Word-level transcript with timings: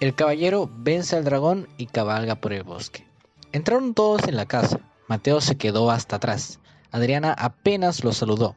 El 0.00 0.14
caballero 0.14 0.70
vence 0.72 1.16
al 1.16 1.24
dragón 1.24 1.66
y 1.76 1.86
cabalga 1.86 2.36
por 2.36 2.52
el 2.52 2.62
bosque. 2.62 3.04
Entraron 3.50 3.94
todos 3.94 4.28
en 4.28 4.36
la 4.36 4.46
casa. 4.46 4.78
Mateo 5.08 5.40
se 5.40 5.56
quedó 5.56 5.90
hasta 5.90 6.16
atrás. 6.16 6.60
Adriana 6.92 7.32
apenas 7.32 8.04
lo 8.04 8.12
saludó. 8.12 8.54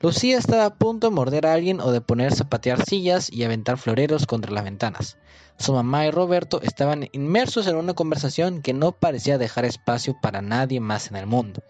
Lucía 0.00 0.36
estaba 0.36 0.66
a 0.66 0.74
punto 0.74 1.08
de 1.08 1.14
morder 1.14 1.46
a 1.46 1.54
alguien 1.54 1.80
o 1.80 1.90
de 1.90 2.02
ponerse 2.02 2.42
a 2.42 2.50
patear 2.50 2.84
sillas 2.84 3.32
y 3.32 3.44
aventar 3.44 3.78
floreros 3.78 4.26
contra 4.26 4.52
las 4.52 4.64
ventanas. 4.64 5.16
Su 5.58 5.72
mamá 5.72 6.04
y 6.04 6.10
Roberto 6.10 6.60
estaban 6.60 7.08
inmersos 7.12 7.66
en 7.66 7.76
una 7.76 7.94
conversación 7.94 8.60
que 8.60 8.74
no 8.74 8.92
parecía 8.92 9.38
dejar 9.38 9.64
espacio 9.64 10.14
para 10.20 10.42
nadie 10.42 10.80
más 10.80 11.08
en 11.08 11.16
el 11.16 11.26
mundo. 11.26 11.62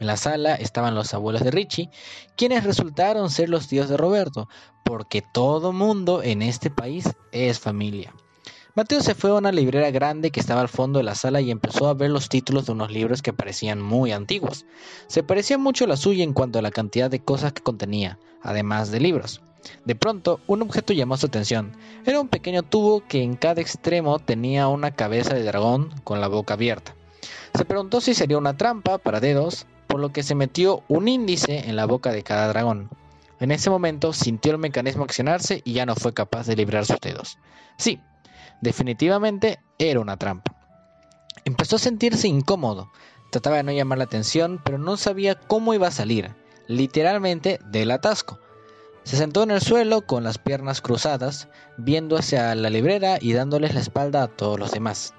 En 0.00 0.08
la 0.08 0.16
sala 0.16 0.56
estaban 0.56 0.96
los 0.96 1.14
abuelos 1.14 1.44
de 1.44 1.52
Richie, 1.52 1.90
quienes 2.36 2.64
resultaron 2.64 3.30
ser 3.30 3.48
los 3.48 3.68
tíos 3.68 3.88
de 3.88 3.96
Roberto, 3.96 4.48
porque 4.84 5.22
todo 5.22 5.72
mundo 5.72 6.24
en 6.24 6.42
este 6.42 6.68
país 6.68 7.08
es 7.30 7.60
familia. 7.60 8.12
Mateo 8.76 9.00
se 9.00 9.14
fue 9.14 9.30
a 9.30 9.36
una 9.36 9.52
librera 9.52 9.90
grande 9.90 10.30
que 10.30 10.38
estaba 10.38 10.60
al 10.60 10.68
fondo 10.68 10.98
de 10.98 11.02
la 11.02 11.14
sala 11.14 11.40
y 11.40 11.50
empezó 11.50 11.88
a 11.88 11.94
ver 11.94 12.10
los 12.10 12.28
títulos 12.28 12.66
de 12.66 12.72
unos 12.72 12.90
libros 12.90 13.22
que 13.22 13.32
parecían 13.32 13.80
muy 13.80 14.12
antiguos. 14.12 14.66
Se 15.06 15.22
parecía 15.22 15.56
mucho 15.56 15.84
a 15.84 15.88
la 15.88 15.96
suya 15.96 16.22
en 16.22 16.34
cuanto 16.34 16.58
a 16.58 16.62
la 16.62 16.70
cantidad 16.70 17.10
de 17.10 17.20
cosas 17.20 17.54
que 17.54 17.62
contenía, 17.62 18.18
además 18.42 18.90
de 18.90 19.00
libros. 19.00 19.40
De 19.86 19.94
pronto, 19.94 20.40
un 20.46 20.60
objeto 20.60 20.92
llamó 20.92 21.16
su 21.16 21.24
atención. 21.24 21.72
Era 22.04 22.20
un 22.20 22.28
pequeño 22.28 22.62
tubo 22.64 23.02
que 23.08 23.22
en 23.22 23.36
cada 23.36 23.62
extremo 23.62 24.18
tenía 24.18 24.68
una 24.68 24.90
cabeza 24.90 25.32
de 25.32 25.44
dragón 25.44 25.94
con 26.04 26.20
la 26.20 26.28
boca 26.28 26.52
abierta. 26.52 26.94
Se 27.54 27.64
preguntó 27.64 28.02
si 28.02 28.12
sería 28.12 28.36
una 28.36 28.58
trampa 28.58 28.98
para 28.98 29.20
dedos, 29.20 29.64
por 29.86 30.00
lo 30.00 30.12
que 30.12 30.22
se 30.22 30.34
metió 30.34 30.82
un 30.88 31.08
índice 31.08 31.70
en 31.70 31.76
la 31.76 31.86
boca 31.86 32.12
de 32.12 32.22
cada 32.22 32.48
dragón. 32.48 32.90
En 33.40 33.52
ese 33.52 33.70
momento 33.70 34.12
sintió 34.12 34.52
el 34.52 34.58
mecanismo 34.58 35.04
accionarse 35.04 35.62
y 35.64 35.72
ya 35.72 35.86
no 35.86 35.96
fue 35.96 36.12
capaz 36.12 36.46
de 36.46 36.56
librar 36.56 36.84
sus 36.84 37.00
dedos. 37.00 37.38
Sí, 37.78 38.00
Definitivamente 38.60 39.60
era 39.78 40.00
una 40.00 40.16
trampa. 40.16 40.54
Empezó 41.44 41.76
a 41.76 41.80
sentirse 41.80 42.28
incómodo. 42.28 42.90
Trataba 43.30 43.56
de 43.56 43.62
no 43.62 43.72
llamar 43.72 43.98
la 43.98 44.04
atención, 44.04 44.60
pero 44.64 44.78
no 44.78 44.96
sabía 44.96 45.34
cómo 45.34 45.74
iba 45.74 45.88
a 45.88 45.92
salir, 45.92 46.34
literalmente 46.66 47.60
del 47.66 47.90
atasco. 47.90 48.38
Se 49.04 49.16
sentó 49.16 49.44
en 49.44 49.52
el 49.52 49.60
suelo 49.60 50.04
con 50.04 50.24
las 50.24 50.38
piernas 50.38 50.80
cruzadas, 50.80 51.48
viendo 51.76 52.16
hacia 52.16 52.54
la 52.56 52.70
librera 52.70 53.18
y 53.20 53.34
dándoles 53.34 53.74
la 53.74 53.80
espalda 53.80 54.24
a 54.24 54.28
todos 54.28 54.58
los 54.58 54.72
demás. 54.72 55.14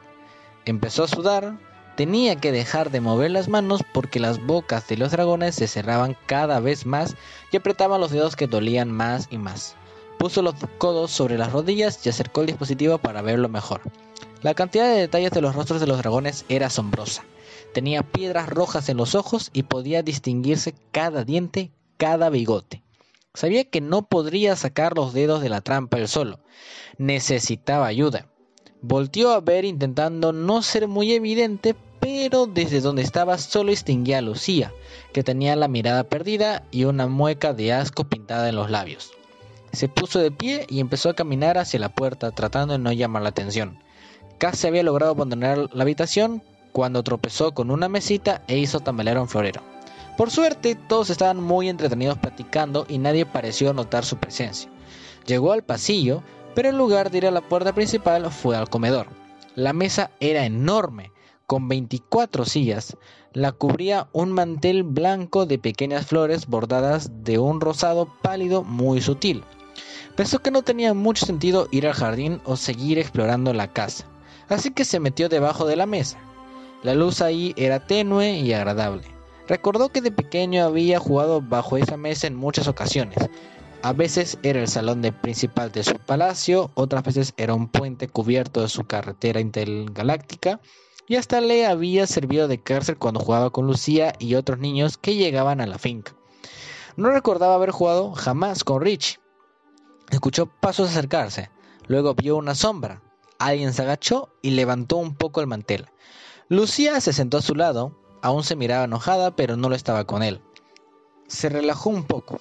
Empezó 0.65 1.05
a 1.05 1.07
sudar, 1.07 1.57
tenía 1.95 2.35
que 2.35 2.51
dejar 2.51 2.91
de 2.91 2.99
mover 2.99 3.31
las 3.31 3.47
manos 3.47 3.83
porque 3.93 4.19
las 4.19 4.45
bocas 4.45 4.87
de 4.89 4.97
los 4.97 5.11
dragones 5.11 5.55
se 5.55 5.67
cerraban 5.67 6.17
cada 6.25 6.59
vez 6.59 6.85
más 6.85 7.15
y 7.51 7.57
apretaban 7.57 8.01
los 8.01 8.11
dedos 8.11 8.35
que 8.35 8.47
dolían 8.47 8.91
más 8.91 9.27
y 9.31 9.37
más. 9.37 9.77
Puso 10.17 10.41
los 10.41 10.55
codos 10.77 11.11
sobre 11.11 11.37
las 11.37 11.51
rodillas 11.51 12.05
y 12.05 12.09
acercó 12.09 12.41
el 12.41 12.47
dispositivo 12.47 12.97
para 12.97 13.21
verlo 13.21 13.49
mejor. 13.49 13.81
La 14.41 14.53
cantidad 14.53 14.87
de 14.87 14.99
detalles 14.99 15.31
de 15.31 15.41
los 15.41 15.55
rostros 15.55 15.79
de 15.79 15.87
los 15.87 15.97
dragones 15.97 16.45
era 16.49 16.67
asombrosa. 16.67 17.23
Tenía 17.73 18.03
piedras 18.03 18.49
rojas 18.49 18.89
en 18.89 18.97
los 18.97 19.15
ojos 19.15 19.49
y 19.53 19.63
podía 19.63 20.03
distinguirse 20.03 20.73
cada 20.91 21.23
diente, 21.23 21.71
cada 21.97 22.29
bigote. 22.29 22.83
Sabía 23.33 23.65
que 23.65 23.81
no 23.81 24.07
podría 24.07 24.55
sacar 24.55 24.95
los 24.95 25.13
dedos 25.13 25.41
de 25.41 25.49
la 25.49 25.61
trampa 25.61 25.97
él 25.97 26.07
solo. 26.07 26.39
Necesitaba 26.97 27.85
ayuda. 27.85 28.27
Volteó 28.81 29.31
a 29.31 29.41
ver 29.41 29.65
intentando 29.65 30.33
no 30.33 30.61
ser 30.63 30.87
muy 30.87 31.13
evidente, 31.13 31.75
pero 31.99 32.47
desde 32.47 32.81
donde 32.81 33.01
estaba 33.01 33.37
solo 33.37 33.71
distinguía 33.71 34.19
a 34.19 34.21
Lucía, 34.21 34.73
que 35.13 35.23
tenía 35.23 35.55
la 35.55 35.67
mirada 35.67 36.03
perdida 36.05 36.63
y 36.71 36.85
una 36.85 37.07
mueca 37.07 37.53
de 37.53 37.73
asco 37.73 38.05
pintada 38.05 38.49
en 38.49 38.55
los 38.55 38.71
labios. 38.71 39.16
Se 39.71 39.87
puso 39.87 40.19
de 40.19 40.31
pie 40.31 40.65
y 40.69 40.79
empezó 40.79 41.09
a 41.09 41.15
caminar 41.15 41.57
hacia 41.57 41.79
la 41.79 41.89
puerta, 41.89 42.31
tratando 42.31 42.73
de 42.73 42.79
no 42.79 42.91
llamar 42.91 43.21
la 43.21 43.29
atención. 43.29 43.79
Casi 44.37 44.67
había 44.67 44.83
logrado 44.83 45.11
abandonar 45.11 45.69
la 45.73 45.83
habitación 45.83 46.43
cuando 46.71 47.03
tropezó 47.03 47.53
con 47.53 47.71
una 47.71 47.89
mesita 47.89 48.43
e 48.47 48.57
hizo 48.57 48.79
tambalear 48.79 49.19
un 49.19 49.27
florero. 49.27 49.61
Por 50.17 50.31
suerte, 50.31 50.75
todos 50.75 51.09
estaban 51.09 51.41
muy 51.41 51.69
entretenidos 51.69 52.17
platicando 52.17 52.85
y 52.87 52.97
nadie 52.97 53.25
pareció 53.25 53.73
notar 53.73 54.05
su 54.05 54.17
presencia. 54.17 54.69
Llegó 55.25 55.51
al 55.51 55.63
pasillo, 55.63 56.23
pero 56.55 56.69
en 56.69 56.77
lugar 56.77 57.11
de 57.11 57.19
ir 57.19 57.27
a 57.27 57.31
la 57.31 57.41
puerta 57.41 57.73
principal 57.73 58.31
fue 58.31 58.55
al 58.55 58.69
comedor. 58.69 59.07
La 59.55 59.73
mesa 59.73 60.11
era 60.19 60.45
enorme, 60.45 61.11
con 61.45 61.67
24 61.67 62.45
sillas. 62.45 62.97
La 63.33 63.51
cubría 63.51 64.07
un 64.11 64.31
mantel 64.31 64.83
blanco 64.83 65.45
de 65.45 65.59
pequeñas 65.59 66.07
flores 66.07 66.47
bordadas 66.47 67.23
de 67.23 67.39
un 67.39 67.61
rosado 67.61 68.07
pálido 68.21 68.63
muy 68.63 69.01
sutil. 69.01 69.43
Pensó 70.17 70.39
que 70.39 70.49
no 70.49 70.63
tenía 70.63 70.95
mucho 70.95 71.27
sentido 71.27 71.67
ir 71.69 71.85
al 71.85 71.93
jardín 71.93 72.41
o 72.43 72.55
seguir 72.57 72.97
explorando 72.97 73.53
la 73.53 73.71
casa, 73.71 74.07
así 74.49 74.71
que 74.71 74.83
se 74.83 74.99
metió 74.99 75.29
debajo 75.29 75.67
de 75.67 75.75
la 75.75 75.85
mesa. 75.85 76.17
La 76.81 76.95
luz 76.95 77.21
ahí 77.21 77.53
era 77.55 77.85
tenue 77.85 78.31
y 78.31 78.51
agradable. 78.51 79.03
Recordó 79.47 79.89
que 79.89 80.01
de 80.01 80.09
pequeño 80.09 80.65
había 80.65 80.97
jugado 80.97 81.39
bajo 81.39 81.77
esa 81.77 81.97
mesa 81.97 82.25
en 82.25 82.35
muchas 82.35 82.67
ocasiones. 82.67 83.19
A 83.83 83.93
veces 83.93 84.39
era 84.41 84.59
el 84.59 84.67
salón 84.67 85.03
principal 85.21 85.71
de 85.71 85.83
su 85.83 85.93
palacio, 85.99 86.71
otras 86.73 87.03
veces 87.03 87.35
era 87.37 87.53
un 87.53 87.67
puente 87.67 88.07
cubierto 88.07 88.63
de 88.63 88.69
su 88.69 88.85
carretera 88.85 89.39
intergaláctica, 89.39 90.61
y 91.07 91.17
hasta 91.17 91.41
le 91.41 91.67
había 91.67 92.07
servido 92.07 92.47
de 92.47 92.59
cárcel 92.59 92.97
cuando 92.97 93.19
jugaba 93.19 93.51
con 93.51 93.67
Lucía 93.67 94.13
y 94.17 94.33
otros 94.33 94.57
niños 94.57 94.97
que 94.97 95.13
llegaban 95.13 95.61
a 95.61 95.67
la 95.67 95.77
finca. 95.77 96.15
No 96.95 97.11
recordaba 97.11 97.53
haber 97.53 97.69
jugado 97.69 98.13
jamás 98.13 98.63
con 98.63 98.81
Richie, 98.81 99.19
Escuchó 100.09 100.45
pasos 100.45 100.89
acercarse, 100.89 101.49
luego 101.87 102.15
vio 102.15 102.37
una 102.37 102.55
sombra. 102.55 103.01
Alguien 103.39 103.73
se 103.73 103.81
agachó 103.81 104.29
y 104.41 104.51
levantó 104.51 104.97
un 104.97 105.15
poco 105.15 105.41
el 105.41 105.47
mantel. 105.47 105.87
Lucía 106.49 107.01
se 107.01 107.13
sentó 107.13 107.37
a 107.37 107.41
su 107.41 107.55
lado, 107.55 107.99
aún 108.21 108.43
se 108.43 108.55
miraba 108.55 108.85
enojada, 108.85 109.35
pero 109.35 109.57
no 109.57 109.69
lo 109.69 109.75
estaba 109.75 110.05
con 110.05 110.23
él. 110.23 110.41
Se 111.27 111.49
relajó 111.49 111.89
un 111.89 112.05
poco. 112.05 112.37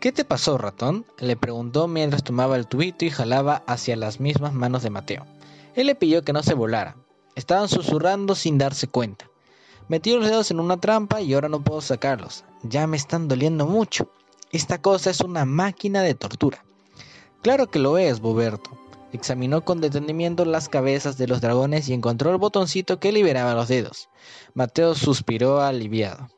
¿Qué 0.00 0.12
te 0.12 0.24
pasó, 0.24 0.56
ratón? 0.56 1.04
le 1.18 1.36
preguntó 1.36 1.88
mientras 1.88 2.24
tomaba 2.24 2.56
el 2.56 2.66
tubito 2.66 3.04
y 3.04 3.10
jalaba 3.10 3.64
hacia 3.66 3.96
las 3.96 4.18
mismas 4.18 4.54
manos 4.54 4.82
de 4.82 4.90
Mateo. 4.90 5.26
Él 5.74 5.88
le 5.88 5.94
pidió 5.94 6.24
que 6.24 6.32
no 6.32 6.42
se 6.42 6.54
volara. 6.54 6.96
Estaban 7.34 7.68
susurrando 7.68 8.34
sin 8.34 8.58
darse 8.58 8.88
cuenta. 8.88 9.28
Metí 9.88 10.12
los 10.12 10.26
dedos 10.26 10.50
en 10.50 10.60
una 10.60 10.78
trampa 10.78 11.20
y 11.20 11.34
ahora 11.34 11.48
no 11.48 11.62
puedo 11.62 11.80
sacarlos. 11.80 12.44
Ya 12.62 12.86
me 12.86 12.96
están 12.96 13.28
doliendo 13.28 13.66
mucho. 13.66 14.10
Esta 14.50 14.80
cosa 14.80 15.10
es 15.10 15.20
una 15.20 15.44
máquina 15.44 16.02
de 16.02 16.14
tortura. 16.14 16.64
Claro 17.42 17.70
que 17.70 17.78
lo 17.78 17.98
es, 17.98 18.20
Boberto. 18.20 18.70
Examinó 19.12 19.64
con 19.64 19.80
detenimiento 19.80 20.44
las 20.44 20.68
cabezas 20.68 21.16
de 21.16 21.28
los 21.28 21.40
dragones 21.40 21.88
y 21.88 21.94
encontró 21.94 22.30
el 22.30 22.36
botoncito 22.36 23.00
que 23.00 23.12
liberaba 23.12 23.54
los 23.54 23.68
dedos. 23.68 24.08
Mateo 24.54 24.94
suspiró 24.94 25.62
aliviado. 25.62 26.28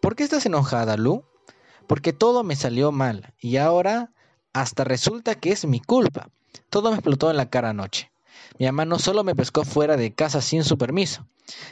¿Por 0.00 0.16
qué 0.16 0.24
estás 0.24 0.44
enojada, 0.46 0.96
Lu? 0.96 1.24
Porque 1.86 2.12
todo 2.12 2.42
me 2.42 2.56
salió 2.56 2.92
mal 2.92 3.32
y 3.38 3.56
ahora 3.56 4.12
hasta 4.52 4.84
resulta 4.84 5.34
que 5.34 5.52
es 5.52 5.64
mi 5.64 5.80
culpa. 5.80 6.28
Todo 6.68 6.90
me 6.90 6.96
explotó 6.96 7.30
en 7.30 7.36
la 7.36 7.48
cara 7.48 7.70
anoche. 7.70 8.10
Mi 8.58 8.66
mamá 8.66 8.84
no 8.84 8.98
solo 8.98 9.24
me 9.24 9.34
pescó 9.34 9.64
fuera 9.64 9.96
de 9.96 10.12
casa 10.12 10.40
sin 10.40 10.64
su 10.64 10.76
permiso, 10.76 11.26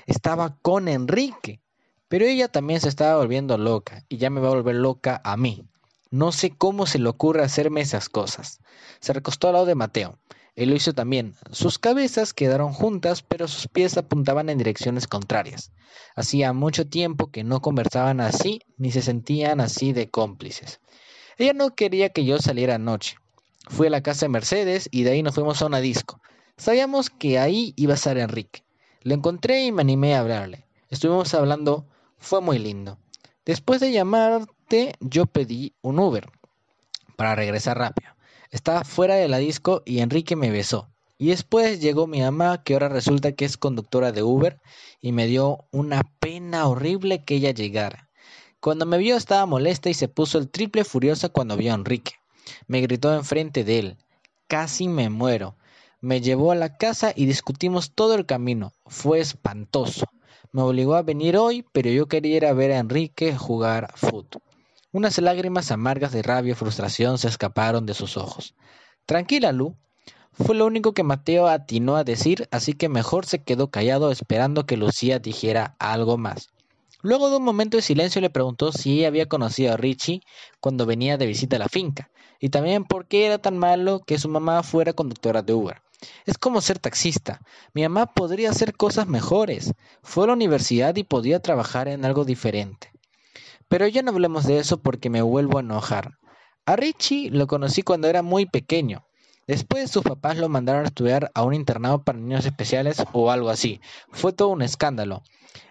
estaba 0.06 0.56
con 0.62 0.88
Enrique. 0.88 1.60
Pero 2.08 2.24
ella 2.24 2.48
también 2.48 2.80
se 2.80 2.88
estaba 2.88 3.18
volviendo 3.18 3.58
loca 3.58 4.04
y 4.08 4.16
ya 4.16 4.30
me 4.30 4.40
va 4.40 4.48
a 4.48 4.54
volver 4.54 4.76
loca 4.76 5.20
a 5.24 5.36
mí. 5.36 5.66
No 6.10 6.32
sé 6.32 6.50
cómo 6.50 6.86
se 6.86 6.98
le 6.98 7.08
ocurre 7.08 7.42
hacerme 7.42 7.82
esas 7.82 8.08
cosas. 8.08 8.60
Se 9.00 9.12
recostó 9.12 9.48
al 9.48 9.54
lado 9.54 9.66
de 9.66 9.74
Mateo. 9.74 10.18
Él 10.56 10.70
lo 10.70 10.74
hizo 10.74 10.92
también. 10.92 11.34
Sus 11.52 11.78
cabezas 11.78 12.34
quedaron 12.34 12.72
juntas, 12.72 13.22
pero 13.22 13.46
sus 13.46 13.68
pies 13.68 13.96
apuntaban 13.96 14.48
en 14.48 14.58
direcciones 14.58 15.06
contrarias. 15.06 15.70
Hacía 16.16 16.52
mucho 16.52 16.88
tiempo 16.88 17.30
que 17.30 17.44
no 17.44 17.60
conversaban 17.60 18.20
así, 18.20 18.60
ni 18.76 18.90
se 18.90 19.02
sentían 19.02 19.60
así 19.60 19.92
de 19.92 20.10
cómplices. 20.10 20.80
Ella 21.36 21.52
no 21.52 21.76
quería 21.76 22.08
que 22.08 22.24
yo 22.24 22.38
saliera 22.38 22.74
anoche. 22.74 23.16
Fui 23.68 23.86
a 23.86 23.90
la 23.90 24.02
casa 24.02 24.26
de 24.26 24.30
Mercedes 24.30 24.88
y 24.90 25.04
de 25.04 25.12
ahí 25.12 25.22
nos 25.22 25.34
fuimos 25.34 25.62
a 25.62 25.66
una 25.66 25.78
disco. 25.78 26.20
Sabíamos 26.56 27.10
que 27.10 27.38
ahí 27.38 27.72
iba 27.76 27.92
a 27.92 27.96
estar 27.96 28.18
Enrique. 28.18 28.64
Lo 29.02 29.14
encontré 29.14 29.64
y 29.64 29.70
me 29.70 29.82
animé 29.82 30.16
a 30.16 30.20
hablarle. 30.20 30.66
Estuvimos 30.90 31.34
hablando, 31.34 31.86
fue 32.16 32.40
muy 32.40 32.58
lindo. 32.58 32.98
Después 33.44 33.80
de 33.80 33.92
yo 35.00 35.26
pedí 35.26 35.74
un 35.80 35.98
Uber 35.98 36.30
para 37.16 37.34
regresar 37.34 37.78
rápido. 37.78 38.10
Estaba 38.50 38.84
fuera 38.84 39.14
de 39.14 39.28
la 39.28 39.38
disco 39.38 39.82
y 39.84 40.00
Enrique 40.00 40.36
me 40.36 40.50
besó. 40.50 40.88
Y 41.16 41.28
después 41.28 41.80
llegó 41.80 42.06
mi 42.06 42.20
mamá, 42.20 42.62
que 42.62 42.74
ahora 42.74 42.88
resulta 42.88 43.32
que 43.32 43.44
es 43.44 43.56
conductora 43.56 44.12
de 44.12 44.22
Uber, 44.22 44.60
y 45.00 45.12
me 45.12 45.26
dio 45.26 45.64
una 45.72 46.02
pena 46.20 46.68
horrible 46.68 47.24
que 47.24 47.36
ella 47.36 47.50
llegara. 47.50 48.08
Cuando 48.60 48.86
me 48.86 48.98
vio 48.98 49.16
estaba 49.16 49.46
molesta 49.46 49.90
y 49.90 49.94
se 49.94 50.08
puso 50.08 50.38
el 50.38 50.48
triple 50.48 50.84
furiosa 50.84 51.28
cuando 51.28 51.56
vio 51.56 51.72
a 51.72 51.74
Enrique. 51.74 52.12
Me 52.66 52.80
gritó 52.80 53.14
enfrente 53.14 53.64
de 53.64 53.78
él. 53.78 53.96
Casi 54.46 54.86
me 54.86 55.10
muero. 55.10 55.56
Me 56.00 56.20
llevó 56.20 56.52
a 56.52 56.56
la 56.56 56.76
casa 56.76 57.12
y 57.14 57.26
discutimos 57.26 57.92
todo 57.92 58.14
el 58.14 58.26
camino. 58.26 58.72
Fue 58.86 59.18
espantoso. 59.18 60.06
Me 60.52 60.62
obligó 60.62 60.94
a 60.94 61.02
venir 61.02 61.36
hoy, 61.36 61.64
pero 61.72 61.90
yo 61.90 62.06
quería 62.06 62.36
ir 62.36 62.46
a 62.46 62.52
ver 62.52 62.72
a 62.72 62.78
Enrique 62.78 63.36
jugar 63.36 63.92
fútbol. 63.96 64.42
Unas 64.90 65.18
lágrimas 65.18 65.70
amargas 65.70 66.12
de 66.12 66.22
rabia 66.22 66.52
y 66.52 66.54
frustración 66.54 67.18
se 67.18 67.28
escaparon 67.28 67.84
de 67.84 67.92
sus 67.92 68.16
ojos. 68.16 68.54
Tranquila, 69.04 69.52
Lu. 69.52 69.76
Fue 70.32 70.54
lo 70.54 70.64
único 70.64 70.94
que 70.94 71.02
Mateo 71.02 71.46
atinó 71.46 71.96
a 71.96 72.04
decir, 72.04 72.48
así 72.52 72.72
que 72.72 72.88
mejor 72.88 73.26
se 73.26 73.40
quedó 73.40 73.70
callado 73.70 74.10
esperando 74.10 74.64
que 74.64 74.78
Lucía 74.78 75.18
dijera 75.18 75.76
algo 75.78 76.16
más. 76.16 76.48
Luego 77.02 77.28
de 77.28 77.36
un 77.36 77.44
momento 77.44 77.76
de 77.76 77.82
silencio 77.82 78.22
le 78.22 78.30
preguntó 78.30 78.72
si 78.72 79.04
había 79.04 79.26
conocido 79.26 79.74
a 79.74 79.76
Richie 79.76 80.22
cuando 80.58 80.86
venía 80.86 81.18
de 81.18 81.26
visita 81.26 81.56
a 81.56 81.58
la 81.58 81.68
finca, 81.68 82.08
y 82.40 82.48
también 82.48 82.84
por 82.84 83.06
qué 83.06 83.26
era 83.26 83.36
tan 83.36 83.58
malo 83.58 84.00
que 84.00 84.18
su 84.18 84.30
mamá 84.30 84.62
fuera 84.62 84.94
conductora 84.94 85.42
de 85.42 85.52
Uber. 85.52 85.82
Es 86.24 86.38
como 86.38 86.62
ser 86.62 86.78
taxista. 86.78 87.42
Mi 87.74 87.82
mamá 87.82 88.06
podría 88.06 88.48
hacer 88.50 88.74
cosas 88.74 89.06
mejores. 89.06 89.74
Fue 90.02 90.24
a 90.24 90.28
la 90.28 90.32
universidad 90.32 90.96
y 90.96 91.04
podía 91.04 91.40
trabajar 91.40 91.88
en 91.88 92.06
algo 92.06 92.24
diferente. 92.24 92.90
Pero 93.68 93.86
ya 93.86 94.02
no 94.02 94.10
hablemos 94.10 94.46
de 94.46 94.58
eso 94.58 94.78
porque 94.82 95.10
me 95.10 95.22
vuelvo 95.22 95.58
a 95.58 95.62
enojar. 95.62 96.18
A 96.66 96.76
Richie 96.76 97.30
lo 97.30 97.46
conocí 97.46 97.82
cuando 97.82 98.08
era 98.08 98.22
muy 98.22 98.46
pequeño. 98.46 99.04
Después 99.46 99.90
sus 99.90 100.02
papás 100.02 100.36
lo 100.36 100.48
mandaron 100.50 100.84
a 100.84 100.88
estudiar 100.88 101.30
a 101.34 101.42
un 101.42 101.54
internado 101.54 102.02
para 102.02 102.18
niños 102.18 102.44
especiales 102.44 103.02
o 103.12 103.30
algo 103.30 103.48
así. 103.48 103.80
Fue 104.10 104.32
todo 104.32 104.48
un 104.48 104.60
escándalo. 104.62 105.22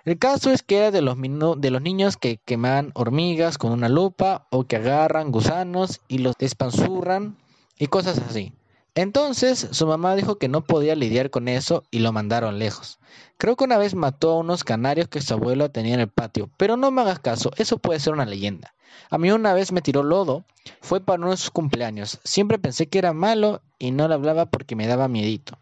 El 0.06 0.18
caso 0.18 0.52
es 0.52 0.64
que 0.64 0.78
era 0.78 0.92
de 0.92 1.02
los, 1.02 1.18
de 1.58 1.72
los 1.72 1.82
niños 1.82 2.18
que 2.18 2.38
queman 2.44 2.92
hormigas 2.96 3.58
con 3.58 3.72
una 3.72 3.90
lupa 3.90 4.48
o 4.50 4.64
que 4.64 4.78
agarran 4.78 5.32
gusanos 5.32 6.02
y 6.08 6.20
los 6.20 6.36
despanzurran 6.38 7.38
y 7.78 7.88
cosas 7.88 8.18
así. 8.18 8.54
Entonces 8.98 9.68
su 9.74 9.86
mamá 9.86 10.16
dijo 10.16 10.40
que 10.40 10.48
no 10.48 10.64
podía 10.64 10.96
lidiar 10.96 11.30
con 11.30 11.48
eso 11.50 11.84
y 11.92 12.00
lo 12.00 12.12
mandaron 12.12 12.58
lejos. 12.58 12.98
Creo 13.38 13.56
que 13.56 13.66
una 13.66 13.78
vez 13.78 13.94
mató 13.94 14.32
a 14.32 14.40
unos 14.40 14.64
canarios 14.64 15.08
que 15.08 15.22
su 15.22 15.36
abuelo 15.36 15.70
tenía 15.70 15.94
en 15.94 16.00
el 16.00 16.08
patio, 16.08 16.50
pero 16.58 16.78
no 16.78 16.90
me 16.90 17.02
hagas 17.04 17.20
caso, 17.20 17.52
eso 17.58 17.78
puede 17.78 18.00
ser 18.00 18.14
una 18.14 18.26
leyenda. 18.26 18.74
A 19.12 19.20
mí 19.20 19.30
una 19.30 19.54
vez 19.54 19.72
me 19.72 19.84
tiró 19.84 20.02
lodo, 20.02 20.46
fue 20.82 21.00
para 21.00 21.22
uno 21.22 21.30
de 21.30 21.38
sus 21.38 21.52
cumpleaños. 21.52 22.20
Siempre 22.24 22.58
pensé 22.58 22.88
que 22.88 22.98
era 22.98 23.14
malo 23.14 23.62
y 23.78 23.92
no 23.92 24.08
le 24.08 24.16
hablaba 24.16 24.48
porque 24.48 24.76
me 24.76 24.88
daba 24.88 25.08
miedito. 25.08 25.60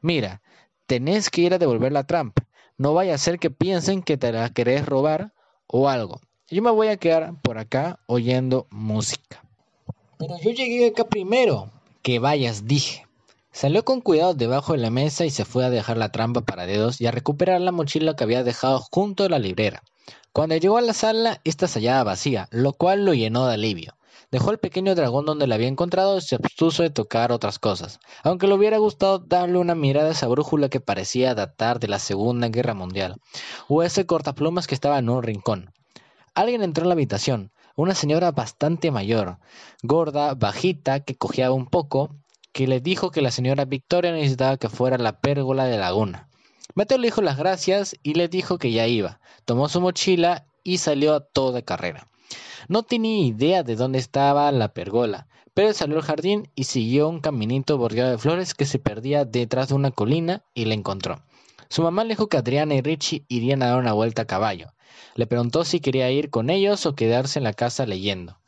Mira, 0.00 0.42
tenés 0.86 1.30
que 1.30 1.42
ir 1.42 1.54
a 1.54 1.58
devolver 1.58 1.92
la 1.92 2.02
trampa. 2.02 2.48
No 2.78 2.94
vaya 2.94 3.14
a 3.14 3.18
ser 3.18 3.38
que 3.38 3.50
piensen 3.50 4.02
que 4.02 4.16
te 4.16 4.32
la 4.32 4.50
querés 4.50 4.86
robar 4.86 5.32
o 5.68 5.88
algo. 5.88 6.20
Yo 6.48 6.60
me 6.62 6.72
voy 6.72 6.88
a 6.88 6.96
quedar 6.96 7.32
por 7.42 7.58
acá 7.58 8.00
oyendo 8.08 8.66
música. 8.70 9.44
Pero 10.18 10.34
yo 10.42 10.50
llegué 10.50 10.88
acá 10.88 11.04
primero. 11.04 11.70
Que 12.02 12.18
vayas, 12.18 12.66
dije. 12.66 13.06
Salió 13.52 13.84
con 13.84 14.00
cuidado 14.00 14.34
debajo 14.34 14.72
de 14.72 14.80
la 14.80 14.90
mesa 14.90 15.24
y 15.24 15.30
se 15.30 15.44
fue 15.44 15.64
a 15.64 15.70
dejar 15.70 15.98
la 15.98 16.10
trampa 16.10 16.40
para 16.40 16.66
dedos 16.66 17.00
y 17.00 17.06
a 17.06 17.12
recuperar 17.12 17.60
la 17.60 17.70
mochila 17.70 18.16
que 18.16 18.24
había 18.24 18.42
dejado 18.42 18.80
junto 18.90 19.22
a 19.22 19.28
la 19.28 19.38
librera. 19.38 19.84
Cuando 20.32 20.56
llegó 20.56 20.78
a 20.78 20.80
la 20.80 20.94
sala, 20.94 21.40
esta 21.44 21.68
se 21.68 21.78
hallaba 21.78 22.02
vacía, 22.02 22.48
lo 22.50 22.72
cual 22.72 23.04
lo 23.04 23.14
llenó 23.14 23.46
de 23.46 23.54
alivio. 23.54 23.94
Dejó 24.32 24.50
el 24.50 24.58
pequeño 24.58 24.96
dragón 24.96 25.26
donde 25.26 25.46
la 25.46 25.54
había 25.54 25.68
encontrado 25.68 26.18
y 26.18 26.22
se 26.22 26.34
abstuso 26.34 26.82
de 26.82 26.90
tocar 26.90 27.30
otras 27.30 27.60
cosas, 27.60 28.00
aunque 28.24 28.48
le 28.48 28.54
hubiera 28.54 28.78
gustado 28.78 29.20
darle 29.20 29.58
una 29.58 29.76
mirada 29.76 30.08
a 30.08 30.12
esa 30.12 30.26
brújula 30.26 30.70
que 30.70 30.80
parecía 30.80 31.36
datar 31.36 31.78
de 31.78 31.86
la 31.86 32.00
Segunda 32.00 32.48
Guerra 32.48 32.74
Mundial, 32.74 33.20
o 33.68 33.84
ese 33.84 34.06
cortaplumas 34.06 34.66
que 34.66 34.74
estaba 34.74 34.98
en 34.98 35.08
un 35.08 35.22
rincón. 35.22 35.70
Alguien 36.34 36.64
entró 36.64 36.82
en 36.82 36.88
la 36.88 36.94
habitación, 36.94 37.51
una 37.76 37.94
señora 37.94 38.32
bastante 38.32 38.90
mayor, 38.90 39.38
gorda, 39.82 40.34
bajita, 40.34 41.00
que 41.00 41.16
cojeaba 41.16 41.54
un 41.54 41.66
poco, 41.66 42.14
que 42.52 42.66
le 42.66 42.80
dijo 42.80 43.10
que 43.10 43.22
la 43.22 43.30
señora 43.30 43.64
Victoria 43.64 44.12
necesitaba 44.12 44.58
que 44.58 44.68
fuera 44.68 44.98
la 44.98 45.20
pérgola 45.20 45.64
de 45.64 45.78
laguna. 45.78 46.28
Mateo 46.74 46.98
le 46.98 47.08
dijo 47.08 47.22
las 47.22 47.36
gracias 47.36 47.96
y 48.02 48.14
le 48.14 48.28
dijo 48.28 48.58
que 48.58 48.72
ya 48.72 48.86
iba. 48.86 49.20
Tomó 49.44 49.68
su 49.68 49.80
mochila 49.80 50.46
y 50.64 50.78
salió 50.78 51.14
a 51.14 51.20
toda 51.20 51.62
carrera. 51.62 52.08
No 52.68 52.82
tenía 52.82 53.26
idea 53.26 53.62
de 53.62 53.76
dónde 53.76 53.98
estaba 53.98 54.50
la 54.52 54.72
pergola, 54.72 55.26
pero 55.54 55.72
salió 55.72 55.96
al 55.96 56.02
jardín 56.02 56.48
y 56.54 56.64
siguió 56.64 57.08
un 57.08 57.20
caminito 57.20 57.76
bordeado 57.76 58.10
de 58.10 58.18
flores 58.18 58.54
que 58.54 58.64
se 58.64 58.78
perdía 58.78 59.24
detrás 59.24 59.68
de 59.68 59.74
una 59.74 59.90
colina 59.90 60.44
y 60.54 60.64
la 60.64 60.74
encontró. 60.74 61.22
Su 61.72 61.80
mamá 61.80 62.04
le 62.04 62.10
dijo 62.10 62.28
que 62.28 62.36
Adriana 62.36 62.74
y 62.74 62.82
Richie 62.82 63.24
irían 63.28 63.62
a 63.62 63.68
dar 63.68 63.78
una 63.78 63.94
vuelta 63.94 64.20
a 64.20 64.26
caballo. 64.26 64.74
Le 65.14 65.26
preguntó 65.26 65.64
si 65.64 65.80
quería 65.80 66.10
ir 66.10 66.28
con 66.28 66.50
ellos 66.50 66.84
o 66.84 66.94
quedarse 66.94 67.38
en 67.38 67.44
la 67.44 67.54
casa 67.54 67.86
leyendo. 67.86 68.38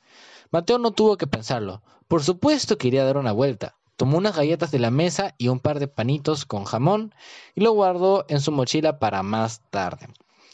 Mateo 0.51 0.77
no 0.77 0.91
tuvo 0.91 1.17
que 1.17 1.27
pensarlo. 1.27 1.81
Por 2.07 2.23
supuesto 2.23 2.77
que 2.77 2.89
iría 2.89 3.03
dar 3.03 3.17
una 3.17 3.33
vuelta. 3.33 3.77
Tomó 3.97 4.19
unas 4.19 4.37
galletas 4.37 4.73
de 4.73 4.79
la 4.79 4.91
mesa 4.91 5.35
y 5.39 5.49
un 5.49 5.59
par 5.59 5.79
de 5.79 5.89
panitos 5.89 6.45
con 6.45 6.65
jamón 6.65 7.15
y 7.55 7.63
lo 7.63 7.73
guardó 7.73 8.27
en 8.29 8.43
su 8.43 8.53
mochila 8.53 8.99
para 8.99 9.23
más 9.23 9.63
tarde. 9.71 10.07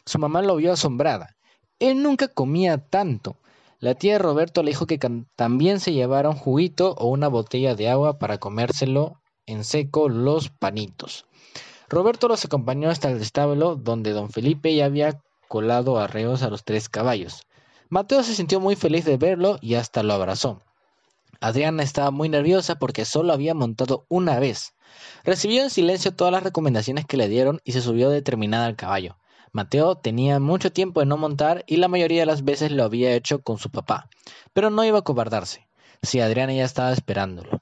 Su 0.06 0.20
mamá 0.20 0.40
lo 0.40 0.54
vio 0.54 0.72
asombrada. 0.72 1.34
Él 1.80 2.04
nunca 2.04 2.28
comía 2.28 2.78
tanto. 2.78 3.34
La 3.80 3.96
tía 3.96 4.12
de 4.12 4.18
Roberto 4.20 4.62
le 4.62 4.70
dijo 4.70 4.86
que 4.86 5.00
también 5.34 5.80
se 5.80 5.92
llevara 5.92 6.30
un 6.30 6.36
juguito 6.36 6.94
o 6.98 7.08
una 7.08 7.26
botella 7.26 7.74
de 7.74 7.88
agua 7.88 8.20
para 8.20 8.38
comérselo 8.38 9.20
en 9.46 9.64
seco 9.64 10.08
los 10.08 10.50
panitos. 10.50 11.26
Roberto 11.90 12.28
los 12.28 12.44
acompañó 12.44 12.88
hasta 12.88 13.10
el 13.10 13.20
establo 13.20 13.74
donde 13.74 14.12
don 14.12 14.30
Felipe 14.30 14.72
ya 14.72 14.84
había 14.84 15.20
colado 15.48 15.98
arreos 15.98 16.44
a 16.44 16.48
los 16.48 16.62
tres 16.62 16.88
caballos. 16.88 17.48
Mateo 17.88 18.22
se 18.22 18.36
sintió 18.36 18.60
muy 18.60 18.76
feliz 18.76 19.04
de 19.04 19.16
verlo 19.16 19.58
y 19.60 19.74
hasta 19.74 20.04
lo 20.04 20.14
abrazó. 20.14 20.62
Adriana 21.40 21.82
estaba 21.82 22.12
muy 22.12 22.28
nerviosa 22.28 22.76
porque 22.76 23.04
solo 23.04 23.32
había 23.32 23.54
montado 23.54 24.06
una 24.08 24.38
vez. 24.38 24.74
Recibió 25.24 25.64
en 25.64 25.70
silencio 25.70 26.14
todas 26.14 26.32
las 26.32 26.44
recomendaciones 26.44 27.06
que 27.06 27.16
le 27.16 27.28
dieron 27.28 27.60
y 27.64 27.72
se 27.72 27.80
subió 27.80 28.08
determinada 28.08 28.66
al 28.66 28.76
caballo. 28.76 29.16
Mateo 29.50 29.96
tenía 29.96 30.38
mucho 30.38 30.70
tiempo 30.70 31.00
de 31.00 31.06
no 31.06 31.16
montar 31.16 31.64
y 31.66 31.78
la 31.78 31.88
mayoría 31.88 32.20
de 32.20 32.26
las 32.26 32.44
veces 32.44 32.70
lo 32.70 32.84
había 32.84 33.14
hecho 33.14 33.42
con 33.42 33.58
su 33.58 33.68
papá, 33.68 34.08
pero 34.52 34.70
no 34.70 34.84
iba 34.84 35.00
a 35.00 35.02
cobardarse, 35.02 35.66
si 36.02 36.20
Adriana 36.20 36.52
ya 36.52 36.64
estaba 36.64 36.92
esperándolo. 36.92 37.60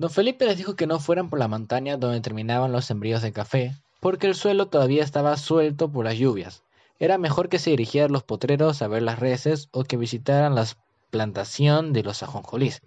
Don 0.00 0.08
Felipe 0.08 0.46
les 0.46 0.56
dijo 0.56 0.76
que 0.76 0.86
no 0.86 0.98
fueran 0.98 1.28
por 1.28 1.38
la 1.38 1.46
montaña 1.46 1.98
donde 1.98 2.22
terminaban 2.22 2.72
los 2.72 2.86
sembríos 2.86 3.20
de 3.20 3.34
café, 3.34 3.74
porque 4.00 4.28
el 4.28 4.34
suelo 4.34 4.68
todavía 4.68 5.04
estaba 5.04 5.36
suelto 5.36 5.92
por 5.92 6.06
las 6.06 6.16
lluvias. 6.16 6.62
Era 6.98 7.18
mejor 7.18 7.50
que 7.50 7.58
se 7.58 7.68
dirigieran 7.68 8.10
los 8.10 8.22
potreros 8.22 8.80
a 8.80 8.88
ver 8.88 9.02
las 9.02 9.18
reses 9.18 9.68
o 9.72 9.84
que 9.84 9.98
visitaran 9.98 10.54
las 10.54 10.78
plantación 11.10 11.92
de 11.92 12.02
los 12.02 12.22
ajonjolís, 12.22 12.80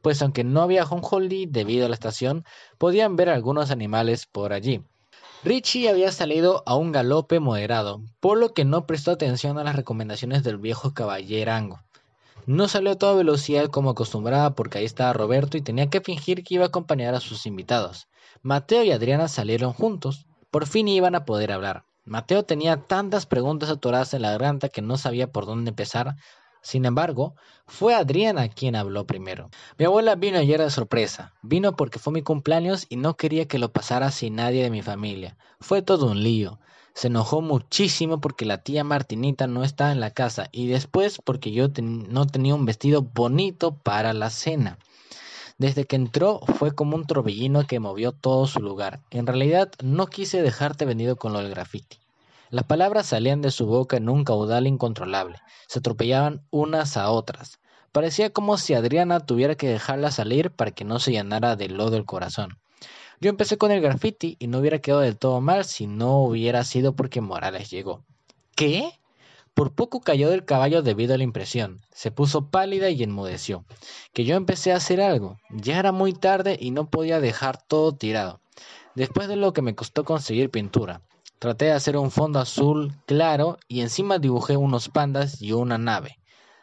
pues 0.00 0.22
aunque 0.22 0.44
no 0.44 0.62
había 0.62 0.82
ajonjolí 0.82 1.46
debido 1.46 1.86
a 1.86 1.88
la 1.88 1.94
estación, 1.94 2.44
podían 2.78 3.16
ver 3.16 3.30
algunos 3.30 3.72
animales 3.72 4.26
por 4.26 4.52
allí. 4.52 4.80
Richie 5.42 5.88
había 5.88 6.12
salido 6.12 6.62
a 6.66 6.76
un 6.76 6.92
galope 6.92 7.40
moderado, 7.40 8.00
por 8.20 8.38
lo 8.38 8.54
que 8.54 8.64
no 8.64 8.86
prestó 8.86 9.10
atención 9.10 9.58
a 9.58 9.64
las 9.64 9.74
recomendaciones 9.74 10.44
del 10.44 10.58
viejo 10.58 10.94
caballerango. 10.94 11.80
No 12.50 12.66
salió 12.66 12.90
a 12.90 12.98
toda 12.98 13.14
velocidad 13.14 13.68
como 13.68 13.90
acostumbraba 13.90 14.56
porque 14.56 14.78
ahí 14.78 14.84
estaba 14.84 15.12
Roberto 15.12 15.56
y 15.56 15.62
tenía 15.62 15.88
que 15.88 16.00
fingir 16.00 16.42
que 16.42 16.54
iba 16.54 16.64
a 16.64 16.66
acompañar 16.66 17.14
a 17.14 17.20
sus 17.20 17.46
invitados. 17.46 18.08
Mateo 18.42 18.82
y 18.82 18.90
Adriana 18.90 19.28
salieron 19.28 19.72
juntos. 19.72 20.26
Por 20.50 20.66
fin 20.66 20.88
iban 20.88 21.14
a 21.14 21.24
poder 21.24 21.52
hablar. 21.52 21.84
Mateo 22.04 22.42
tenía 22.42 22.88
tantas 22.88 23.24
preguntas 23.24 23.70
atoradas 23.70 24.14
en 24.14 24.22
la 24.22 24.32
garganta 24.32 24.68
que 24.68 24.82
no 24.82 24.96
sabía 24.98 25.30
por 25.30 25.46
dónde 25.46 25.68
empezar, 25.68 26.16
sin 26.60 26.86
embargo, 26.86 27.36
fue 27.68 27.94
Adriana 27.94 28.48
quien 28.48 28.74
habló 28.74 29.06
primero. 29.06 29.48
Mi 29.78 29.84
abuela 29.84 30.16
vino 30.16 30.38
ayer 30.38 30.60
de 30.60 30.70
sorpresa. 30.70 31.32
Vino 31.42 31.76
porque 31.76 32.00
fue 32.00 32.12
mi 32.12 32.22
cumpleaños 32.22 32.84
y 32.88 32.96
no 32.96 33.16
quería 33.16 33.46
que 33.46 33.60
lo 33.60 33.72
pasara 33.72 34.10
sin 34.10 34.34
nadie 34.34 34.64
de 34.64 34.70
mi 34.70 34.82
familia. 34.82 35.36
Fue 35.60 35.82
todo 35.82 36.10
un 36.10 36.22
lío. 36.22 36.58
Se 36.94 37.06
enojó 37.06 37.40
muchísimo 37.40 38.20
porque 38.20 38.44
la 38.44 38.58
tía 38.58 38.84
Martinita 38.84 39.46
no 39.46 39.64
estaba 39.64 39.92
en 39.92 40.00
la 40.00 40.10
casa 40.10 40.48
y 40.52 40.66
después 40.66 41.18
porque 41.24 41.52
yo 41.52 41.68
no 41.80 42.26
tenía 42.26 42.54
un 42.54 42.66
vestido 42.66 43.02
bonito 43.02 43.74
para 43.74 44.12
la 44.12 44.30
cena. 44.30 44.78
Desde 45.58 45.84
que 45.84 45.96
entró 45.96 46.40
fue 46.58 46.74
como 46.74 46.96
un 46.96 47.06
torbellino 47.06 47.66
que 47.66 47.80
movió 47.80 48.12
todo 48.12 48.46
su 48.46 48.60
lugar. 48.60 49.00
En 49.10 49.26
realidad 49.26 49.70
no 49.82 50.06
quise 50.06 50.42
dejarte 50.42 50.84
venido 50.84 51.16
con 51.16 51.32
lo 51.32 51.40
del 51.40 51.50
graffiti. 51.50 51.98
Las 52.50 52.64
palabras 52.64 53.06
salían 53.06 53.42
de 53.42 53.52
su 53.52 53.66
boca 53.66 53.96
en 53.96 54.08
un 54.08 54.24
caudal 54.24 54.66
incontrolable, 54.66 55.38
se 55.68 55.78
atropellaban 55.78 56.42
unas 56.50 56.96
a 56.96 57.10
otras. 57.10 57.60
Parecía 57.92 58.30
como 58.30 58.56
si 58.58 58.74
Adriana 58.74 59.20
tuviera 59.20 59.54
que 59.54 59.68
dejarla 59.68 60.10
salir 60.10 60.50
para 60.50 60.72
que 60.72 60.84
no 60.84 60.98
se 60.98 61.12
llenara 61.12 61.54
de 61.54 61.68
lodo 61.68 61.96
el 61.96 62.06
corazón. 62.06 62.58
Yo 63.20 63.30
empecé 63.30 63.58
con 63.58 63.70
el 63.70 63.80
graffiti 63.80 64.36
y 64.38 64.46
no 64.46 64.58
hubiera 64.58 64.80
quedado 64.80 65.02
del 65.02 65.18
todo 65.18 65.40
mal 65.40 65.64
si 65.64 65.86
no 65.86 66.22
hubiera 66.22 66.64
sido 66.64 66.96
porque 66.96 67.20
Morales 67.20 67.70
llegó. 67.70 68.04
¿Qué? 68.56 68.98
Por 69.54 69.74
poco 69.74 70.00
cayó 70.00 70.30
del 70.30 70.44
caballo 70.44 70.82
debido 70.82 71.14
a 71.14 71.18
la 71.18 71.24
impresión. 71.24 71.80
Se 71.92 72.10
puso 72.10 72.50
pálida 72.50 72.90
y 72.90 73.02
enmudeció. 73.02 73.64
Que 74.12 74.24
yo 74.24 74.36
empecé 74.36 74.72
a 74.72 74.76
hacer 74.76 75.00
algo. 75.00 75.38
Ya 75.50 75.78
era 75.78 75.92
muy 75.92 76.12
tarde 76.12 76.56
y 76.60 76.70
no 76.70 76.88
podía 76.88 77.20
dejar 77.20 77.62
todo 77.62 77.92
tirado. 77.92 78.40
Después 78.94 79.28
de 79.28 79.36
lo 79.36 79.52
que 79.52 79.62
me 79.62 79.74
costó 79.74 80.04
conseguir 80.04 80.50
pintura, 80.50 81.02
Traté 81.40 81.64
de 81.64 81.72
hacer 81.72 81.96
un 81.96 82.10
fondo 82.10 82.38
azul 82.38 82.92
claro 83.06 83.56
y 83.66 83.80
encima 83.80 84.18
dibujé 84.18 84.58
unos 84.58 84.90
pandas 84.90 85.40
y 85.40 85.52
una 85.52 85.78
nave. 85.78 86.18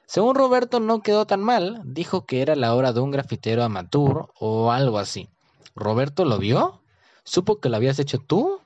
Según 0.05 0.35
Roberto 0.35 0.79
no 0.79 1.01
quedó 1.01 1.25
tan 1.25 1.41
mal, 1.41 1.81
dijo 1.83 2.27
que 2.27 2.43
era 2.43 2.55
la 2.55 2.75
obra 2.75 2.93
de 2.93 2.99
un 2.99 3.09
grafitero 3.09 3.63
amateur 3.63 4.27
o 4.39 4.71
algo 4.71 4.99
así. 4.99 5.31
¿Roberto 5.77 6.25
lo 6.25 6.37
vio? 6.37 6.81
¿Supo 7.23 7.59
que 7.59 7.69
lo 7.69 7.77
habías 7.77 7.99
hecho 7.99 8.19
tú? 8.19 8.59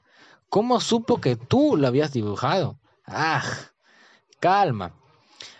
¿Cómo 0.49 0.79
supo 0.79 1.21
que 1.21 1.35
tú 1.35 1.77
lo 1.77 1.87
habías 1.87 2.11
dibujado? 2.11 2.79
¡Ah! 3.05 3.43
Calma. 4.39 4.93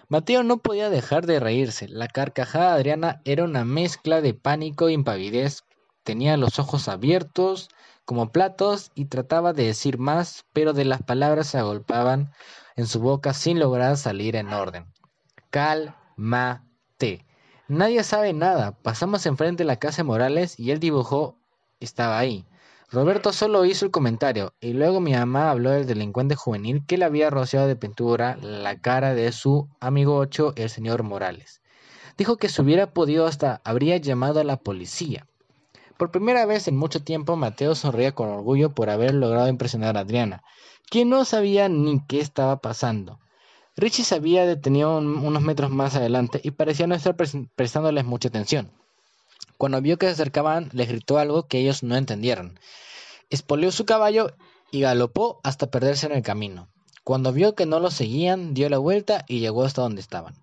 Mateo 0.09 0.43
no 0.43 0.57
podía 0.57 0.89
dejar 0.89 1.25
de 1.25 1.39
reírse. 1.39 1.87
La 1.87 2.07
carcajada 2.07 2.71
de 2.71 2.79
Adriana 2.79 3.21
era 3.25 3.43
una 3.43 3.63
mezcla 3.63 4.21
de 4.21 4.33
pánico 4.33 4.87
e 4.87 4.93
impavidez 4.93 5.63
Tenía 6.03 6.35
los 6.35 6.57
ojos 6.57 6.87
abiertos 6.87 7.69
como 8.05 8.31
platos 8.31 8.91
y 8.95 9.05
trataba 9.05 9.53
de 9.53 9.65
decir 9.65 9.99
más, 9.99 10.45
pero 10.51 10.73
de 10.73 10.85
las 10.85 11.03
palabras 11.03 11.47
se 11.47 11.59
agolpaban 11.59 12.31
en 12.75 12.87
su 12.87 12.99
boca 12.99 13.33
sin 13.33 13.59
lograr 13.59 13.97
salir 13.97 14.35
en 14.35 14.51
orden. 14.51 14.91
Cálmate. 15.51 17.25
Nadie 17.67 18.03
sabe 18.03 18.33
nada. 18.33 18.71
Pasamos 18.81 19.25
enfrente 19.25 19.63
de 19.63 19.67
la 19.67 19.77
casa 19.77 19.97
de 19.97 20.05
Morales 20.05 20.59
y 20.59 20.71
él 20.71 20.79
dibujó 20.79 21.37
estaba 21.81 22.17
ahí. 22.17 22.45
Roberto 22.89 23.31
solo 23.31 23.63
hizo 23.65 23.85
el 23.85 23.91
comentario 23.91 24.53
y 24.59 24.73
luego 24.73 24.99
mi 24.99 25.13
mamá 25.13 25.49
habló 25.49 25.71
del 25.71 25.87
delincuente 25.87 26.35
juvenil 26.35 26.85
que 26.85 26.97
le 26.97 27.05
había 27.05 27.29
rociado 27.29 27.67
de 27.67 27.75
pintura 27.75 28.35
la 28.37 28.79
cara 28.79 29.13
de 29.13 29.31
su 29.31 29.69
amigo 29.79 30.17
ocho, 30.17 30.53
el 30.57 30.69
señor 30.69 31.03
Morales. 31.03 31.61
Dijo 32.17 32.35
que 32.35 32.49
si 32.49 32.61
hubiera 32.61 32.93
podido 32.93 33.27
hasta 33.27 33.61
habría 33.63 33.95
llamado 33.97 34.41
a 34.41 34.43
la 34.43 34.57
policía. 34.57 35.25
Por 35.97 36.11
primera 36.11 36.45
vez 36.45 36.67
en 36.67 36.75
mucho 36.75 37.01
tiempo 37.01 37.35
Mateo 37.35 37.75
sonría 37.75 38.11
con 38.11 38.27
orgullo 38.27 38.73
por 38.73 38.89
haber 38.89 39.13
logrado 39.13 39.47
impresionar 39.47 39.95
a 39.97 40.01
Adriana, 40.01 40.43
quien 40.89 41.09
no 41.09 41.23
sabía 41.23 41.69
ni 41.69 42.05
qué 42.07 42.19
estaba 42.19 42.57
pasando. 42.57 43.19
Richie 43.77 44.03
se 44.03 44.15
había 44.15 44.45
detenido 44.45 44.97
unos 44.97 45.41
metros 45.41 45.71
más 45.71 45.95
adelante 45.95 46.41
y 46.43 46.51
parecía 46.51 46.87
no 46.87 46.95
estar 46.95 47.15
prestándoles 47.15 48.03
mucha 48.03 48.27
atención. 48.27 48.73
Cuando 49.61 49.79
vio 49.79 49.99
que 49.99 50.07
se 50.07 50.13
acercaban, 50.13 50.71
les 50.73 50.87
gritó 50.87 51.19
algo 51.19 51.43
que 51.43 51.59
ellos 51.59 51.83
no 51.83 51.95
entendieron. 51.95 52.59
Espoleó 53.29 53.71
su 53.71 53.85
caballo 53.85 54.35
y 54.71 54.81
galopó 54.81 55.39
hasta 55.43 55.69
perderse 55.69 56.07
en 56.07 56.13
el 56.13 56.23
camino. 56.23 56.67
Cuando 57.03 57.31
vio 57.31 57.53
que 57.53 57.67
no 57.67 57.79
lo 57.79 57.91
seguían, 57.91 58.55
dio 58.55 58.69
la 58.69 58.79
vuelta 58.79 59.23
y 59.27 59.39
llegó 59.39 59.63
hasta 59.63 59.83
donde 59.83 60.01
estaban. 60.01 60.33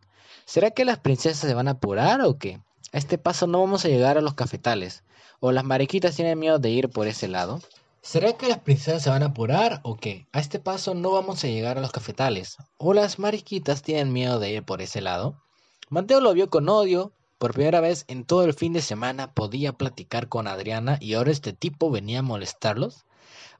¿Será 0.44 0.70
que 0.70 0.84
las 0.84 1.00
princesas 1.00 1.38
se 1.38 1.52
van 1.52 1.66
a 1.66 1.72
apurar 1.72 2.20
o 2.20 2.38
qué? 2.38 2.60
A 2.92 2.98
este 2.98 3.18
paso 3.18 3.48
no 3.48 3.58
vamos 3.58 3.84
a 3.84 3.88
llegar 3.88 4.18
a 4.18 4.20
los 4.20 4.34
cafetales. 4.34 5.02
¿O 5.40 5.50
las 5.50 5.64
mariquitas 5.64 6.14
tienen 6.14 6.38
miedo 6.38 6.60
de 6.60 6.70
ir 6.70 6.88
por 6.88 7.08
ese 7.08 7.26
lado? 7.26 7.60
¿Será 8.02 8.34
que 8.34 8.46
las 8.46 8.60
princesas 8.60 9.02
se 9.02 9.10
van 9.10 9.24
a 9.24 9.30
apurar 9.30 9.80
o 9.82 9.96
qué? 9.96 10.28
A 10.30 10.38
este 10.38 10.60
paso 10.60 10.94
no 10.94 11.10
vamos 11.10 11.42
a 11.42 11.48
llegar 11.48 11.76
a 11.76 11.80
los 11.80 11.90
cafetales. 11.90 12.56
¿O 12.76 12.94
las 12.94 13.18
mariquitas 13.18 13.82
tienen 13.82 14.12
miedo 14.12 14.38
de 14.38 14.52
ir 14.52 14.62
por 14.62 14.80
ese 14.80 15.00
lado? 15.00 15.42
Mateo 15.90 16.20
lo 16.20 16.32
vio 16.34 16.50
con 16.50 16.68
odio, 16.68 17.12
por 17.38 17.54
primera 17.54 17.80
vez 17.80 18.04
en 18.08 18.24
todo 18.24 18.44
el 18.44 18.52
fin 18.52 18.72
de 18.72 18.82
semana 18.82 19.32
podía 19.32 19.72
platicar 19.72 20.28
con 20.28 20.48
Adriana 20.48 20.98
y 21.00 21.14
ahora 21.14 21.30
este 21.30 21.52
tipo 21.52 21.90
venía 21.90 22.18
a 22.18 22.22
molestarlos. 22.22 23.06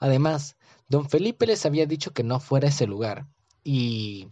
Además, 0.01 0.57
don 0.89 1.09
Felipe 1.09 1.47
les 1.47 1.65
había 1.65 1.87
dicho 1.87 2.13
que 2.13 2.25
no 2.25 2.41
fuera 2.41 2.67
a 2.67 2.71
ese 2.71 2.87
lugar. 2.87 3.27
Y... 3.65 4.29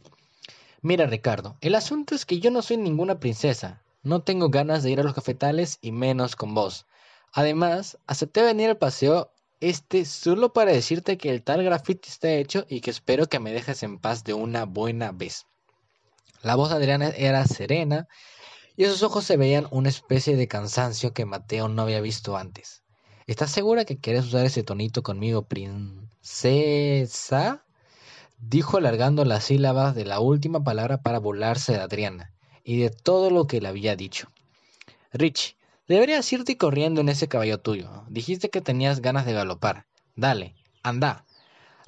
Mira, 0.82 1.06
Ricardo, 1.06 1.56
el 1.60 1.74
asunto 1.74 2.14
es 2.14 2.26
que 2.26 2.38
yo 2.38 2.50
no 2.50 2.62
soy 2.62 2.76
ninguna 2.76 3.18
princesa. 3.18 3.82
No 4.02 4.22
tengo 4.22 4.50
ganas 4.50 4.82
de 4.82 4.90
ir 4.90 5.00
a 5.00 5.02
los 5.02 5.14
cafetales 5.14 5.78
y 5.80 5.90
menos 5.92 6.36
con 6.36 6.54
vos. 6.54 6.86
Además, 7.32 7.98
acepté 8.06 8.42
venir 8.42 8.70
al 8.70 8.78
paseo 8.78 9.32
este 9.60 10.04
solo 10.04 10.52
para 10.52 10.72
decirte 10.72 11.18
que 11.18 11.30
el 11.30 11.42
tal 11.42 11.62
graffiti 11.64 12.08
está 12.08 12.30
hecho 12.30 12.66
y 12.68 12.80
que 12.80 12.90
espero 12.90 13.28
que 13.28 13.40
me 13.40 13.52
dejes 13.52 13.82
en 13.82 13.98
paz 13.98 14.22
de 14.22 14.34
una 14.34 14.64
buena 14.64 15.12
vez. 15.12 15.46
La 16.42 16.54
voz 16.54 16.70
de 16.70 16.76
Adriana 16.76 17.08
era 17.08 17.46
serena 17.46 18.06
y 18.76 18.84
en 18.84 18.90
sus 18.90 19.02
ojos 19.02 19.24
se 19.24 19.36
veían 19.36 19.66
una 19.70 19.88
especie 19.88 20.36
de 20.36 20.48
cansancio 20.48 21.12
que 21.12 21.24
Mateo 21.24 21.68
no 21.68 21.82
había 21.82 22.00
visto 22.00 22.36
antes. 22.36 22.82
¿Estás 23.26 23.50
segura 23.50 23.84
que 23.84 23.98
quieres 23.98 24.26
usar 24.26 24.46
ese 24.46 24.62
tonito 24.62 25.02
conmigo, 25.02 25.46
princesa? 25.46 26.04
dijo 28.38 28.76
alargando 28.76 29.24
las 29.24 29.44
sílabas 29.44 29.94
de 29.94 30.04
la 30.04 30.20
última 30.20 30.62
palabra 30.62 31.02
para 31.02 31.18
burlarse 31.18 31.72
de 31.72 31.80
Adriana 31.80 32.34
y 32.64 32.78
de 32.78 32.90
todo 32.90 33.30
lo 33.30 33.46
que 33.46 33.60
le 33.60 33.68
había 33.68 33.96
dicho. 33.96 34.28
Rich, 35.12 35.56
deberías 35.88 36.30
irte 36.32 36.58
corriendo 36.58 37.00
en 37.00 37.08
ese 37.08 37.28
caballo 37.28 37.58
tuyo. 37.58 38.04
Dijiste 38.08 38.50
que 38.50 38.60
tenías 38.60 39.00
ganas 39.00 39.24
de 39.24 39.32
galopar. 39.32 39.86
Dale, 40.14 40.54
anda. 40.82 41.24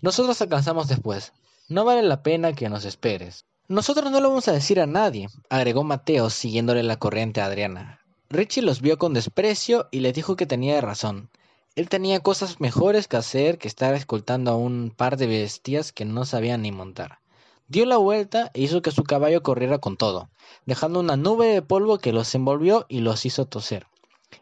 Nosotros 0.00 0.40
alcanzamos 0.40 0.88
después. 0.88 1.32
No 1.68 1.84
vale 1.84 2.02
la 2.02 2.22
pena 2.22 2.54
que 2.54 2.70
nos 2.70 2.84
esperes. 2.84 3.44
Nosotros 3.70 4.10
no 4.10 4.20
lo 4.20 4.30
vamos 4.30 4.48
a 4.48 4.52
decir 4.52 4.80
a 4.80 4.86
nadie, 4.86 5.28
agregó 5.50 5.84
Mateo 5.84 6.30
siguiéndole 6.30 6.82
la 6.82 6.96
corriente 6.96 7.42
a 7.42 7.44
Adriana. 7.44 8.00
Richie 8.30 8.62
los 8.62 8.80
vio 8.80 8.96
con 8.96 9.12
desprecio 9.12 9.88
y 9.90 10.00
les 10.00 10.14
dijo 10.14 10.36
que 10.36 10.46
tenía 10.46 10.80
razón. 10.80 11.28
Él 11.74 11.90
tenía 11.90 12.20
cosas 12.20 12.60
mejores 12.60 13.08
que 13.08 13.18
hacer 13.18 13.58
que 13.58 13.68
estar 13.68 13.94
escoltando 13.94 14.52
a 14.52 14.56
un 14.56 14.90
par 14.96 15.18
de 15.18 15.26
bestias 15.26 15.92
que 15.92 16.06
no 16.06 16.24
sabían 16.24 16.62
ni 16.62 16.72
montar. 16.72 17.18
Dio 17.66 17.84
la 17.84 17.98
vuelta 17.98 18.50
e 18.54 18.62
hizo 18.62 18.80
que 18.80 18.90
su 18.90 19.04
caballo 19.04 19.42
corriera 19.42 19.76
con 19.76 19.98
todo, 19.98 20.30
dejando 20.64 21.00
una 21.00 21.18
nube 21.18 21.48
de 21.48 21.60
polvo 21.60 21.98
que 21.98 22.14
los 22.14 22.34
envolvió 22.34 22.86
y 22.88 23.00
los 23.00 23.26
hizo 23.26 23.44
toser. 23.44 23.86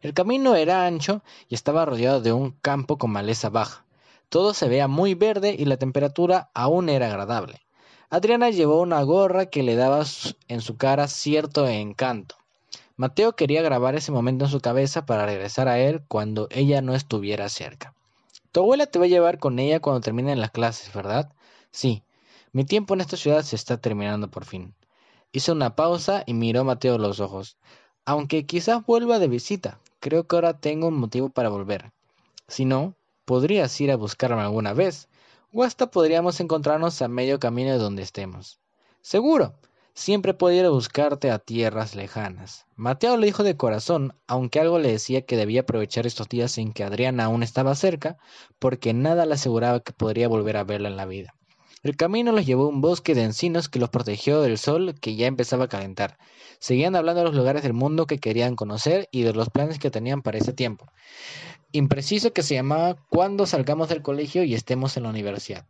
El 0.03 0.15
camino 0.15 0.55
era 0.55 0.87
ancho 0.87 1.25
y 1.49 1.57
estaba 1.57 1.85
rodeado 1.85 2.21
de 2.21 2.33
un 2.33 2.53
campo 2.53 2.97
con 2.97 3.11
maleza 3.11 3.51
baja. 3.51 3.85
Todo 4.29 4.55
se 4.55 4.69
veía 4.69 4.87
muy 4.87 5.15
verde 5.15 5.57
y 5.59 5.65
la 5.65 5.79
temperatura 5.79 6.49
aún 6.55 6.89
era 6.89 7.09
agradable. 7.09 7.66
Adriana 8.09 8.51
llevó 8.51 8.81
una 8.81 9.03
gorra 9.03 9.47
que 9.47 9.65
le 9.65 9.75
daba 9.75 10.05
en 10.49 10.61
su 10.61 10.77
cara 10.77 11.09
cierto 11.09 11.67
encanto. 11.67 12.37
Mateo 12.97 13.35
quería 13.35 13.63
grabar 13.63 13.97
ese 13.97 14.13
momento 14.13 14.45
en 14.45 14.51
su 14.51 14.61
cabeza 14.61 15.05
para 15.07 15.27
regresar 15.27 15.67
a 15.69 15.79
él 15.81 16.03
cuando 16.07 16.47
ella 16.51 16.81
no 16.83 16.95
estuviera 16.95 17.49
cerca. 17.49 17.95
Tu 18.53 18.61
abuela 18.61 18.87
te 18.87 18.99
va 18.99 19.07
a 19.07 19.09
llevar 19.09 19.39
con 19.39 19.59
ella 19.59 19.81
cuando 19.81 20.01
terminen 20.01 20.41
las 20.41 20.53
clases, 20.53 20.95
¿verdad? 20.95 21.33
Sí. 21.73 22.05
Mi 22.53 22.65
tiempo 22.65 22.95
en 22.95 23.01
esta 23.01 23.17
ciudad 23.17 23.43
se 23.43 23.57
está 23.57 23.77
terminando 23.77 24.31
por 24.31 24.45
fin. 24.45 24.75
Hizo 25.33 25.53
una 25.53 25.75
pausa 25.77 26.23
y 26.27 26.33
miró 26.33 26.61
a 26.61 26.65
Mateo 26.65 26.97
los 26.97 27.21
ojos. 27.21 27.59
Aunque 28.07 28.47
quizás 28.47 28.87
vuelva 28.87 29.19
de 29.19 29.29
visita, 29.29 29.79
creo 30.01 30.27
que 30.27 30.37
ahora 30.37 30.59
tengo 30.59 30.89
un 30.89 30.95
motivo 30.95 31.29
para 31.29 31.51
volver. 31.51 31.93
Si 32.49 32.65
no, 32.65 32.95
podrías 33.25 33.79
ir 33.81 33.91
a 33.91 33.97
buscarme 33.97 34.41
alguna 34.41 34.73
vez 34.73 35.09
o 35.57 35.63
hasta 35.63 35.91
podríamos 35.91 36.39
encontrarnos 36.41 37.01
a 37.01 37.09
medio 37.09 37.41
camino 37.41 37.73
de 37.73 37.79
donde 37.79 38.03
estemos. 38.03 38.61
Seguro, 39.01 39.59
siempre 39.95 40.35
puedo 40.35 40.55
ir 40.55 40.67
a 40.67 40.71
buscarte 40.71 41.31
a 41.31 41.39
tierras 41.39 41.95
lejanas. 41.95 42.67
Mateo 42.75 43.17
le 43.17 43.25
dijo 43.25 43.43
de 43.43 43.57
corazón, 43.57 44.13
aunque 44.27 44.61
algo 44.61 44.79
le 44.79 44.93
decía 44.93 45.25
que 45.25 45.39
debía 45.39 45.63
aprovechar 45.63 46.07
estos 46.07 46.29
días 46.29 46.59
en 46.59 46.75
que 46.75 46.85
Adriana 46.85 47.25
aún 47.25 47.43
estaba 47.43 47.75
cerca, 47.75 48.19
porque 48.59 48.93
nada 48.93 49.25
le 49.25 49.33
aseguraba 49.33 49.81
que 49.81 49.95
podría 49.95 50.29
volver 50.29 50.59
a 50.59 50.65
verla 50.65 50.91
en 50.91 50.97
la 50.99 51.07
vida. 51.07 51.35
El 51.83 51.97
camino 51.97 52.33
los 52.33 52.47
llevó 52.47 52.65
a 52.65 52.69
un 52.69 52.81
bosque 52.81 53.15
de 53.15 53.23
encinos 53.23 53.69
que 53.69 53.79
los 53.79 53.91
protegió 53.91 54.41
del 54.41 54.59
sol 54.59 54.95
que 55.01 55.17
ya 55.17 55.27
empezaba 55.27 55.65
a 55.65 55.69
calentar. 55.69 56.19
Seguían 56.59 56.97
hablando 56.97 57.21
de 57.21 57.27
los 57.27 57.37
lugares 57.37 57.63
del 57.63 57.75
mundo 57.75 58.07
que 58.07 58.19
querían 58.19 58.57
conocer 58.57 59.09
y 59.13 59.23
de 59.23 59.33
los 59.33 59.51
planes 59.51 59.79
que 59.79 59.91
tenían 59.91 60.23
para 60.23 60.39
ese 60.39 60.53
tiempo 60.53 60.87
impreciso 61.79 62.33
que 62.33 62.43
se 62.43 62.55
llamaba 62.55 62.97
Cuando 63.09 63.47
salgamos 63.47 63.89
del 63.89 64.03
colegio 64.03 64.45
y 64.45 64.55
estemos 64.55 64.97
en 64.97 65.05
la 65.05 65.11
universidad. 65.11 65.67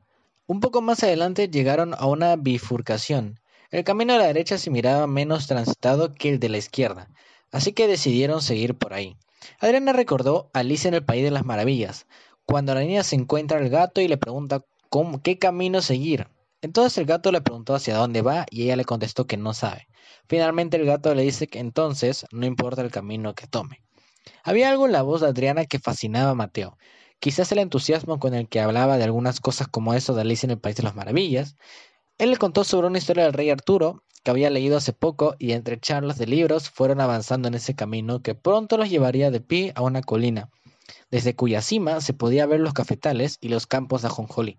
Un 0.47 0.61
poco 0.61 0.81
más 0.81 1.03
adelante 1.03 1.49
llegaron 1.49 1.95
a 1.95 2.07
una 2.07 2.37
bifurcación. 2.37 3.41
El 3.71 3.85
camino 3.85 4.15
a 4.15 4.19
la 4.19 4.27
derecha 4.27 4.59
se 4.59 4.71
miraba 4.71 5.07
menos 5.07 5.47
transitado 5.47 6.15
que 6.15 6.29
el 6.29 6.39
de 6.39 6.49
la 6.49 6.59
izquierda, 6.59 7.09
así 7.51 7.73
que 7.73 7.89
decidieron 7.89 8.43
seguir 8.43 8.77
por 8.77 8.95
ahí. 8.95 9.17
Adriana 9.59 9.93
recordó 9.93 10.51
a 10.53 10.61
Alicia 10.61 10.89
en 10.89 10.95
el 10.95 11.05
País 11.05 11.25
de 11.25 11.31
las 11.31 11.45
Maravillas, 11.45 12.07
cuando 12.45 12.75
la 12.75 12.81
niña 12.81 13.03
se 13.03 13.17
encuentra 13.17 13.59
al 13.59 13.69
gato 13.69 14.01
y 14.01 14.09
le 14.09 14.17
pregunta 14.17 14.65
qué 15.23 15.38
camino 15.38 15.83
seguir. 15.83 16.28
Entonces 16.62 16.99
el 16.99 17.07
gato 17.07 17.31
le 17.33 17.40
preguntó 17.40 17.75
hacia 17.75 17.97
dónde 17.97 18.23
va 18.23 18.47
y 18.50 18.62
ella 18.62 18.76
le 18.76 18.85
contestó 18.85 19.26
que 19.26 19.37
no 19.37 19.52
sabe. 19.52 19.88
Finalmente 20.28 20.76
el 20.76 20.87
gato 20.87 21.14
le 21.14 21.23
dice 21.23 21.47
que 21.47 21.59
entonces 21.59 22.26
no 22.33 22.47
importa 22.47 22.83
el 22.83 22.90
camino 22.90 23.35
que 23.35 23.47
tome. 23.47 23.83
Había 24.43 24.71
algo 24.71 24.87
en 24.87 24.93
la 24.93 25.02
voz 25.02 25.21
de 25.21 25.28
Adriana 25.28 25.66
que 25.66 25.78
fascinaba 25.78 26.31
a 26.31 26.35
Mateo. 26.35 26.78
Quizás 27.21 27.52
el 27.52 27.59
entusiasmo 27.59 28.19
con 28.19 28.35
el 28.35 28.49
que 28.49 28.61
hablaba 28.61 28.99
de 28.99 29.05
algunas 29.05 29.40
cosas 29.40 29.69
como 29.69 29.95
eso 29.95 30.14
de 30.14 30.23
Alicia 30.23 30.47
en 30.47 30.52
el 30.52 30.59
País 30.59 30.76
de 30.76 30.83
las 30.83 30.97
Maravillas. 30.97 31.57
Él 32.19 32.31
le 32.31 32.37
contó 32.37 32.64
sobre 32.64 32.87
una 32.87 32.99
historia 32.99 33.25
del 33.25 33.33
rey 33.33 33.50
Arturo 33.50 34.02
que 34.23 34.31
había 34.31 34.50
leído 34.50 34.76
hace 34.76 34.93
poco 34.93 35.37
y 35.38 35.52
entre 35.52 35.78
charlas 35.78 36.19
de 36.19 36.26
libros 36.26 36.71
fueron 36.71 37.00
avanzando 37.00 37.49
en 37.49 37.55
ese 37.55 37.75
camino 37.75 38.23
que 38.23 38.35
pronto 38.35 38.76
los 38.76 38.90
llevaría 38.90 39.31
de 39.31 39.40
pie 39.40 39.73
a 39.76 39.83
una 39.83 40.02
colina, 40.02 40.50
desde 41.11 41.37
cuya 41.37 41.62
cima 41.62 42.00
se 42.00 42.12
podía 42.12 42.47
ver 42.47 42.61
los 42.61 42.73
cafetales 42.73 43.38
y 43.40 43.50
los 43.50 43.66
campos 43.66 44.02
de 44.02 44.09
ajonjolí. 44.09 44.59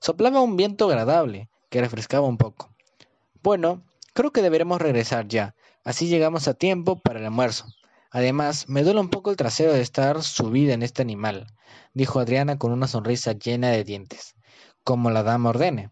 Soplaba 0.00 0.40
un 0.40 0.56
viento 0.56 0.86
agradable 0.86 1.50
que 1.68 1.82
refrescaba 1.82 2.26
un 2.26 2.38
poco. 2.38 2.74
Bueno, 3.42 3.84
creo 4.14 4.32
que 4.32 4.40
deberemos 4.40 4.80
regresar 4.80 5.28
ya, 5.28 5.54
así 5.84 6.08
llegamos 6.08 6.48
a 6.48 6.54
tiempo 6.54 6.98
para 6.98 7.20
el 7.20 7.26
almuerzo. 7.26 7.66
Además, 8.10 8.66
me 8.66 8.82
duele 8.82 9.00
un 9.00 9.10
poco 9.10 9.30
el 9.30 9.36
trasero 9.36 9.74
de 9.74 9.82
estar 9.82 10.22
subida 10.22 10.72
en 10.72 10.82
este 10.82 11.02
animal, 11.02 11.48
dijo 11.92 12.18
Adriana 12.18 12.58
con 12.58 12.72
una 12.72 12.88
sonrisa 12.88 13.32
llena 13.32 13.68
de 13.68 13.84
dientes. 13.84 14.36
Como 14.84 15.10
la 15.10 15.22
dama 15.22 15.50
ordene, 15.50 15.90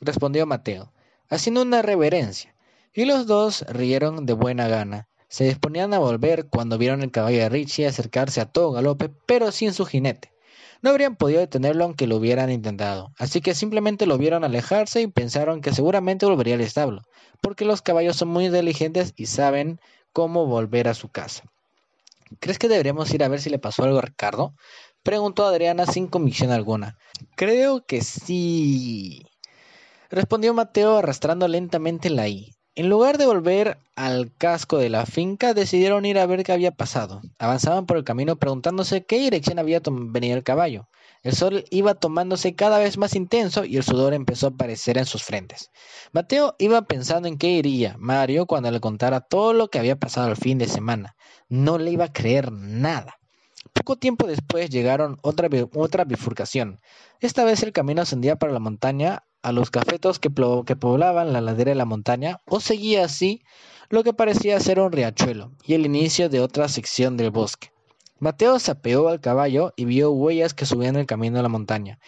respondió 0.00 0.46
Mateo, 0.46 0.92
haciendo 1.28 1.62
una 1.62 1.80
reverencia, 1.80 2.56
y 2.92 3.04
los 3.04 3.28
dos 3.28 3.64
rieron 3.68 4.26
de 4.26 4.32
buena 4.32 4.66
gana. 4.66 5.06
Se 5.28 5.44
disponían 5.44 5.94
a 5.94 6.00
volver 6.00 6.48
cuando 6.48 6.76
vieron 6.76 7.02
el 7.02 7.12
caballo 7.12 7.38
de 7.38 7.48
Richie 7.48 7.86
acercarse 7.86 8.40
a 8.40 8.50
todo 8.50 8.72
galope, 8.72 9.10
pero 9.26 9.52
sin 9.52 9.72
su 9.72 9.86
jinete. 9.86 10.33
No 10.84 10.90
habrían 10.90 11.16
podido 11.16 11.40
detenerlo 11.40 11.84
aunque 11.84 12.06
lo 12.06 12.16
hubieran 12.16 12.50
intentado, 12.50 13.10
así 13.16 13.40
que 13.40 13.54
simplemente 13.54 14.04
lo 14.04 14.18
vieron 14.18 14.44
alejarse 14.44 15.00
y 15.00 15.06
pensaron 15.06 15.62
que 15.62 15.72
seguramente 15.72 16.26
volvería 16.26 16.56
al 16.56 16.60
establo, 16.60 17.00
porque 17.40 17.64
los 17.64 17.80
caballos 17.80 18.16
son 18.16 18.28
muy 18.28 18.44
inteligentes 18.44 19.14
y 19.16 19.24
saben 19.24 19.80
cómo 20.12 20.44
volver 20.44 20.88
a 20.88 20.92
su 20.92 21.08
casa. 21.08 21.44
¿Crees 22.38 22.58
que 22.58 22.68
deberíamos 22.68 23.10
ir 23.14 23.24
a 23.24 23.28
ver 23.28 23.40
si 23.40 23.48
le 23.48 23.58
pasó 23.58 23.84
algo 23.84 23.96
a 23.96 24.02
Ricardo? 24.02 24.52
Preguntó 25.02 25.46
Adriana 25.46 25.86
sin 25.86 26.06
convicción 26.06 26.50
alguna. 26.50 26.98
Creo 27.34 27.86
que 27.86 28.02
sí. 28.02 29.22
Respondió 30.10 30.52
Mateo 30.52 30.98
arrastrando 30.98 31.48
lentamente 31.48 32.10
la 32.10 32.28
I. 32.28 32.53
En 32.76 32.88
lugar 32.88 33.18
de 33.18 33.26
volver 33.26 33.78
al 33.94 34.34
casco 34.36 34.78
de 34.78 34.88
la 34.88 35.06
finca, 35.06 35.54
decidieron 35.54 36.04
ir 36.06 36.18
a 36.18 36.26
ver 36.26 36.42
qué 36.42 36.50
había 36.50 36.72
pasado. 36.72 37.22
Avanzaban 37.38 37.86
por 37.86 37.96
el 37.96 38.02
camino 38.02 38.34
preguntándose 38.34 39.06
qué 39.06 39.20
dirección 39.20 39.60
había 39.60 39.80
venido 39.84 40.36
el 40.36 40.42
caballo. 40.42 40.88
El 41.22 41.34
sol 41.34 41.64
iba 41.70 41.94
tomándose 41.94 42.56
cada 42.56 42.80
vez 42.80 42.98
más 42.98 43.14
intenso 43.14 43.64
y 43.64 43.76
el 43.76 43.84
sudor 43.84 44.12
empezó 44.12 44.46
a 44.46 44.50
aparecer 44.50 44.98
en 44.98 45.06
sus 45.06 45.22
frentes. 45.22 45.70
Mateo 46.12 46.56
iba 46.58 46.82
pensando 46.82 47.28
en 47.28 47.38
qué 47.38 47.50
iría 47.50 47.94
Mario 47.96 48.46
cuando 48.46 48.72
le 48.72 48.80
contara 48.80 49.20
todo 49.20 49.52
lo 49.52 49.68
que 49.68 49.78
había 49.78 49.94
pasado 49.94 50.28
el 50.28 50.36
fin 50.36 50.58
de 50.58 50.66
semana. 50.66 51.14
No 51.48 51.78
le 51.78 51.92
iba 51.92 52.06
a 52.06 52.12
creer 52.12 52.50
nada. 52.50 53.20
Poco 53.72 53.94
tiempo 53.96 54.26
después 54.26 54.68
llegaron 54.68 55.18
otra, 55.22 55.48
otra 55.74 56.04
bifurcación. 56.04 56.80
Esta 57.20 57.44
vez 57.44 57.62
el 57.62 57.72
camino 57.72 58.02
ascendía 58.02 58.34
para 58.34 58.52
la 58.52 58.58
montaña 58.58 59.22
a 59.44 59.52
los 59.52 59.70
cafetos 59.70 60.18
que, 60.18 60.30
poblaban 60.30 61.34
la 61.34 61.42
ladera 61.42 61.70
de 61.70 61.74
la 61.74 61.84
montaña 61.84 62.40
o 62.46 62.60
seguía 62.60 63.04
así 63.04 63.42
lo 63.90 64.02
que 64.02 64.14
parecía 64.14 64.58
ser 64.58 64.80
un 64.80 64.90
riachuelo 64.90 65.52
y 65.62 65.74
el 65.74 65.84
inicio 65.84 66.30
de 66.30 66.40
otra 66.40 66.66
sección 66.68 67.18
del 67.18 67.30
bosque. 67.30 67.70
Mateo 68.18 68.58
se 68.58 68.70
apeó 68.70 69.08
al 69.08 69.20
caballo 69.20 69.74
y 69.76 69.84
vio 69.84 70.10
huellas 70.12 70.54
que 70.54 70.64
subían 70.64 70.96
el 70.96 71.04
camino 71.04 71.38
a 71.38 71.42
la 71.42 71.50
montaña. 71.50 71.98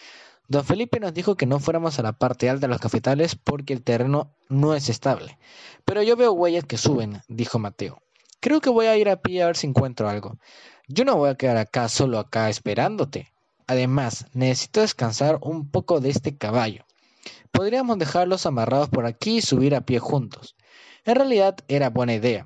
Don 0.47 0.65
Felipe 0.65 0.99
nos 0.99 1.13
dijo 1.13 1.35
que 1.35 1.45
no 1.45 1.59
fuéramos 1.59 1.99
a 1.99 2.03
la 2.03 2.13
parte 2.13 2.49
alta 2.49 2.65
de 2.65 2.71
los 2.71 2.81
cafetales 2.81 3.35
porque 3.35 3.73
el 3.73 3.83
terreno 3.83 4.33
no 4.49 4.73
es 4.73 4.89
estable. 4.89 5.37
Pero 5.85 6.01
yo 6.01 6.15
veo 6.15 6.31
huellas 6.31 6.63
que 6.63 6.79
suben, 6.79 7.21
dijo 7.27 7.59
Mateo. 7.59 8.01
Creo 8.39 8.61
que 8.61 8.71
voy 8.71 8.87
a 8.87 8.97
ir 8.97 9.09
a 9.09 9.21
pie 9.21 9.43
a 9.43 9.47
ver 9.47 9.57
si 9.57 9.67
encuentro 9.67 10.09
algo. 10.09 10.39
Yo 10.87 11.05
no 11.05 11.17
voy 11.17 11.29
a 11.29 11.35
quedar 11.35 11.57
acá 11.57 11.87
solo 11.87 12.17
acá 12.17 12.49
esperándote. 12.49 13.31
Además, 13.67 14.25
necesito 14.33 14.81
descansar 14.81 15.37
un 15.41 15.69
poco 15.69 15.99
de 15.99 16.09
este 16.09 16.35
caballo. 16.35 16.87
Podríamos 17.57 17.97
dejarlos 17.97 18.45
amarrados 18.45 18.87
por 18.89 19.07
aquí 19.07 19.37
y 19.37 19.41
subir 19.41 19.73
a 19.73 19.81
pie 19.81 19.97
juntos. 19.97 20.55
En 21.05 21.15
realidad 21.15 21.57
era 21.67 21.89
buena 21.89 22.13
idea. 22.13 22.45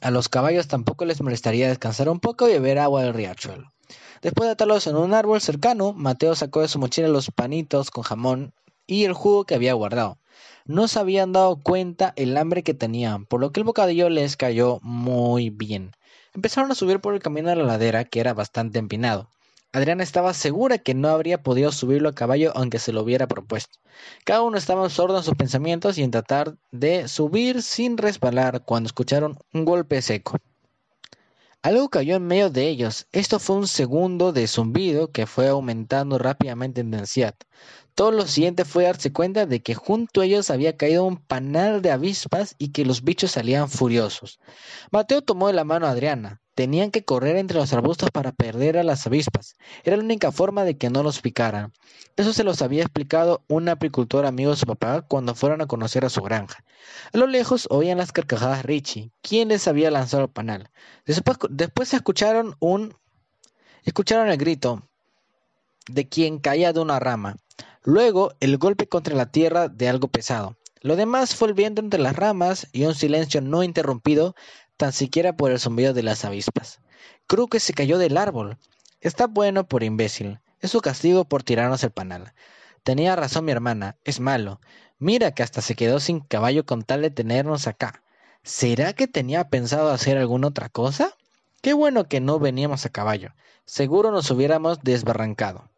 A 0.00 0.10
los 0.10 0.30
caballos 0.30 0.66
tampoco 0.66 1.04
les 1.04 1.20
molestaría 1.20 1.68
descansar 1.68 2.08
un 2.08 2.20
poco 2.20 2.48
y 2.48 2.54
beber 2.54 2.78
agua 2.78 3.02
del 3.02 3.12
riachuelo. 3.12 3.74
Después 4.22 4.46
de 4.46 4.52
atarlos 4.52 4.86
en 4.86 4.96
un 4.96 5.12
árbol 5.12 5.42
cercano, 5.42 5.92
Mateo 5.92 6.34
sacó 6.34 6.62
de 6.62 6.68
su 6.68 6.78
mochila 6.78 7.08
los 7.08 7.30
panitos 7.32 7.90
con 7.90 8.02
jamón 8.02 8.54
y 8.86 9.04
el 9.04 9.12
jugo 9.12 9.44
que 9.44 9.56
había 9.56 9.74
guardado. 9.74 10.16
No 10.64 10.88
se 10.88 11.00
habían 11.00 11.32
dado 11.32 11.62
cuenta 11.62 12.14
el 12.16 12.34
hambre 12.38 12.62
que 12.62 12.72
tenían, 12.72 13.26
por 13.26 13.42
lo 13.42 13.52
que 13.52 13.60
el 13.60 13.64
bocadillo 13.64 14.08
les 14.08 14.38
cayó 14.38 14.80
muy 14.80 15.50
bien. 15.50 15.92
Empezaron 16.32 16.72
a 16.72 16.74
subir 16.74 16.98
por 16.98 17.12
el 17.12 17.20
camino 17.20 17.50
de 17.50 17.56
la 17.56 17.64
ladera, 17.64 18.06
que 18.06 18.20
era 18.20 18.32
bastante 18.32 18.78
empinado. 18.78 19.28
Adriana 19.74 20.04
estaba 20.04 20.32
segura 20.34 20.78
que 20.78 20.94
no 20.94 21.08
habría 21.08 21.42
podido 21.42 21.72
subirlo 21.72 22.08
a 22.08 22.14
caballo 22.14 22.52
aunque 22.54 22.78
se 22.78 22.92
lo 22.92 23.02
hubiera 23.02 23.26
propuesto. 23.26 23.80
Cada 24.22 24.42
uno 24.42 24.56
estaba 24.56 24.88
sordo 24.88 25.16
en 25.16 25.24
sus 25.24 25.34
pensamientos 25.34 25.98
y 25.98 26.04
en 26.04 26.12
tratar 26.12 26.54
de 26.70 27.08
subir 27.08 27.60
sin 27.60 27.96
resbalar 27.98 28.62
cuando 28.64 28.86
escucharon 28.86 29.36
un 29.52 29.64
golpe 29.64 30.00
seco. 30.00 30.38
Algo 31.60 31.88
cayó 31.88 32.14
en 32.14 32.24
medio 32.24 32.50
de 32.50 32.68
ellos. 32.68 33.08
Esto 33.10 33.40
fue 33.40 33.56
un 33.56 33.66
segundo 33.66 34.32
de 34.32 34.46
zumbido 34.46 35.10
que 35.10 35.26
fue 35.26 35.48
aumentando 35.48 36.18
rápidamente 36.18 36.82
en 36.82 36.92
densidad. 36.92 37.34
Todo 37.96 38.12
lo 38.12 38.28
siguiente 38.28 38.64
fue 38.64 38.84
darse 38.84 39.12
cuenta 39.12 39.44
de 39.44 39.60
que 39.60 39.74
junto 39.74 40.20
a 40.20 40.24
ellos 40.24 40.50
había 40.50 40.76
caído 40.76 41.02
un 41.02 41.16
panal 41.16 41.82
de 41.82 41.90
avispas 41.90 42.54
y 42.58 42.70
que 42.70 42.84
los 42.84 43.02
bichos 43.02 43.32
salían 43.32 43.68
furiosos. 43.68 44.38
Mateo 44.92 45.22
tomó 45.22 45.48
de 45.48 45.54
la 45.54 45.64
mano 45.64 45.86
a 45.86 45.90
Adriana. 45.90 46.43
Tenían 46.54 46.90
que 46.90 47.04
correr 47.04 47.36
entre 47.36 47.58
los 47.58 47.72
arbustos 47.72 48.10
para 48.10 48.32
perder 48.32 48.78
a 48.78 48.84
las 48.84 49.06
avispas. 49.06 49.56
Era 49.82 49.96
la 49.96 50.04
única 50.04 50.30
forma 50.30 50.64
de 50.64 50.76
que 50.78 50.90
no 50.90 51.02
los 51.02 51.20
picaran. 51.20 51.72
Eso 52.16 52.32
se 52.32 52.44
los 52.44 52.62
había 52.62 52.82
explicado 52.82 53.42
un 53.48 53.68
apicultor 53.68 54.24
amigo 54.24 54.52
de 54.52 54.56
su 54.56 54.66
papá 54.66 55.02
cuando 55.02 55.34
fueron 55.34 55.60
a 55.60 55.66
conocer 55.66 56.04
a 56.04 56.10
su 56.10 56.22
granja. 56.22 56.64
A 57.12 57.18
lo 57.18 57.26
lejos 57.26 57.66
oían 57.70 57.98
las 57.98 58.12
carcajadas 58.12 58.64
Richie, 58.64 59.10
quien 59.20 59.48
les 59.48 59.66
había 59.66 59.90
lanzado 59.90 60.24
el 60.24 60.30
panal. 60.30 60.70
Después, 61.06 61.38
después 61.50 61.92
escucharon 61.92 62.54
un 62.60 62.94
escucharon 63.84 64.28
el 64.28 64.38
grito 64.38 64.88
de 65.88 66.08
quien 66.08 66.38
caía 66.38 66.72
de 66.72 66.80
una 66.80 67.00
rama. 67.00 67.36
Luego 67.82 68.32
el 68.40 68.56
golpe 68.58 68.88
contra 68.88 69.14
la 69.14 69.30
tierra 69.30 69.68
de 69.68 69.88
algo 69.88 70.08
pesado. 70.08 70.56
Lo 70.80 70.96
demás 70.96 71.34
fue 71.34 71.48
el 71.48 71.54
viento 71.54 71.80
entre 71.80 72.00
las 72.00 72.14
ramas 72.14 72.68
y 72.72 72.84
un 72.84 72.94
silencio 72.94 73.40
no 73.40 73.62
interrumpido 73.62 74.34
tan 74.76 74.92
siquiera 74.92 75.36
por 75.36 75.50
el 75.50 75.60
zumbido 75.60 75.94
de 75.94 76.02
las 76.02 76.24
avispas. 76.24 76.80
Creo 77.26 77.46
que 77.48 77.60
se 77.60 77.74
cayó 77.74 77.98
del 77.98 78.16
árbol. 78.16 78.58
Está 79.00 79.26
bueno 79.26 79.66
por 79.66 79.82
imbécil. 79.82 80.40
Es 80.60 80.70
su 80.70 80.80
castigo 80.80 81.24
por 81.24 81.42
tirarnos 81.42 81.84
el 81.84 81.90
panal. 81.90 82.32
Tenía 82.82 83.16
razón 83.16 83.44
mi 83.44 83.52
hermana, 83.52 83.96
es 84.04 84.20
malo. 84.20 84.60
Mira 84.98 85.32
que 85.32 85.42
hasta 85.42 85.60
se 85.60 85.74
quedó 85.74 86.00
sin 86.00 86.20
caballo 86.20 86.66
con 86.66 86.82
tal 86.82 87.02
de 87.02 87.10
tenernos 87.10 87.66
acá. 87.66 88.02
¿Será 88.42 88.92
que 88.92 89.06
tenía 89.06 89.48
pensado 89.48 89.90
hacer 89.90 90.18
alguna 90.18 90.48
otra 90.48 90.68
cosa? 90.68 91.14
Qué 91.62 91.72
bueno 91.72 92.08
que 92.08 92.20
no 92.20 92.38
veníamos 92.38 92.84
a 92.84 92.90
caballo. 92.90 93.34
Seguro 93.64 94.10
nos 94.10 94.30
hubiéramos 94.30 94.80
desbarrancado. 94.82 95.70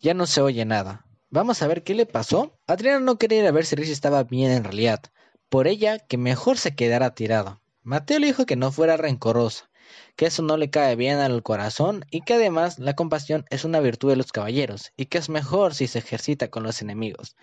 Ya 0.00 0.14
no 0.14 0.26
se 0.26 0.40
oye 0.40 0.64
nada. 0.64 1.06
Vamos 1.30 1.62
a 1.62 1.66
ver 1.66 1.82
qué 1.82 1.94
le 1.94 2.06
pasó. 2.06 2.58
Adriana 2.66 3.00
no 3.00 3.16
quería 3.16 3.40
ir 3.40 3.46
a 3.46 3.52
ver 3.52 3.64
si 3.64 3.74
Richie 3.74 3.92
estaba 3.92 4.22
bien 4.22 4.50
en 4.50 4.64
realidad. 4.64 5.00
Por 5.48 5.66
ella, 5.66 5.98
que 5.98 6.18
mejor 6.18 6.58
se 6.58 6.74
quedara 6.74 7.14
tirado. 7.14 7.61
Mateo 7.84 8.20
le 8.20 8.28
dijo 8.28 8.46
que 8.46 8.54
no 8.54 8.70
fuera 8.70 8.96
rencorosa, 8.96 9.68
que 10.14 10.26
eso 10.26 10.42
no 10.42 10.56
le 10.56 10.70
cae 10.70 10.94
bien 10.94 11.18
al 11.18 11.42
corazón 11.42 12.04
y 12.12 12.20
que 12.20 12.34
además 12.34 12.78
la 12.78 12.94
compasión 12.94 13.44
es 13.50 13.64
una 13.64 13.80
virtud 13.80 14.10
de 14.10 14.16
los 14.16 14.30
caballeros 14.30 14.92
y 14.96 15.06
que 15.06 15.18
es 15.18 15.28
mejor 15.28 15.74
si 15.74 15.88
se 15.88 15.98
ejercita 15.98 16.48
con 16.48 16.62
los 16.62 16.80
enemigos. 16.80 17.36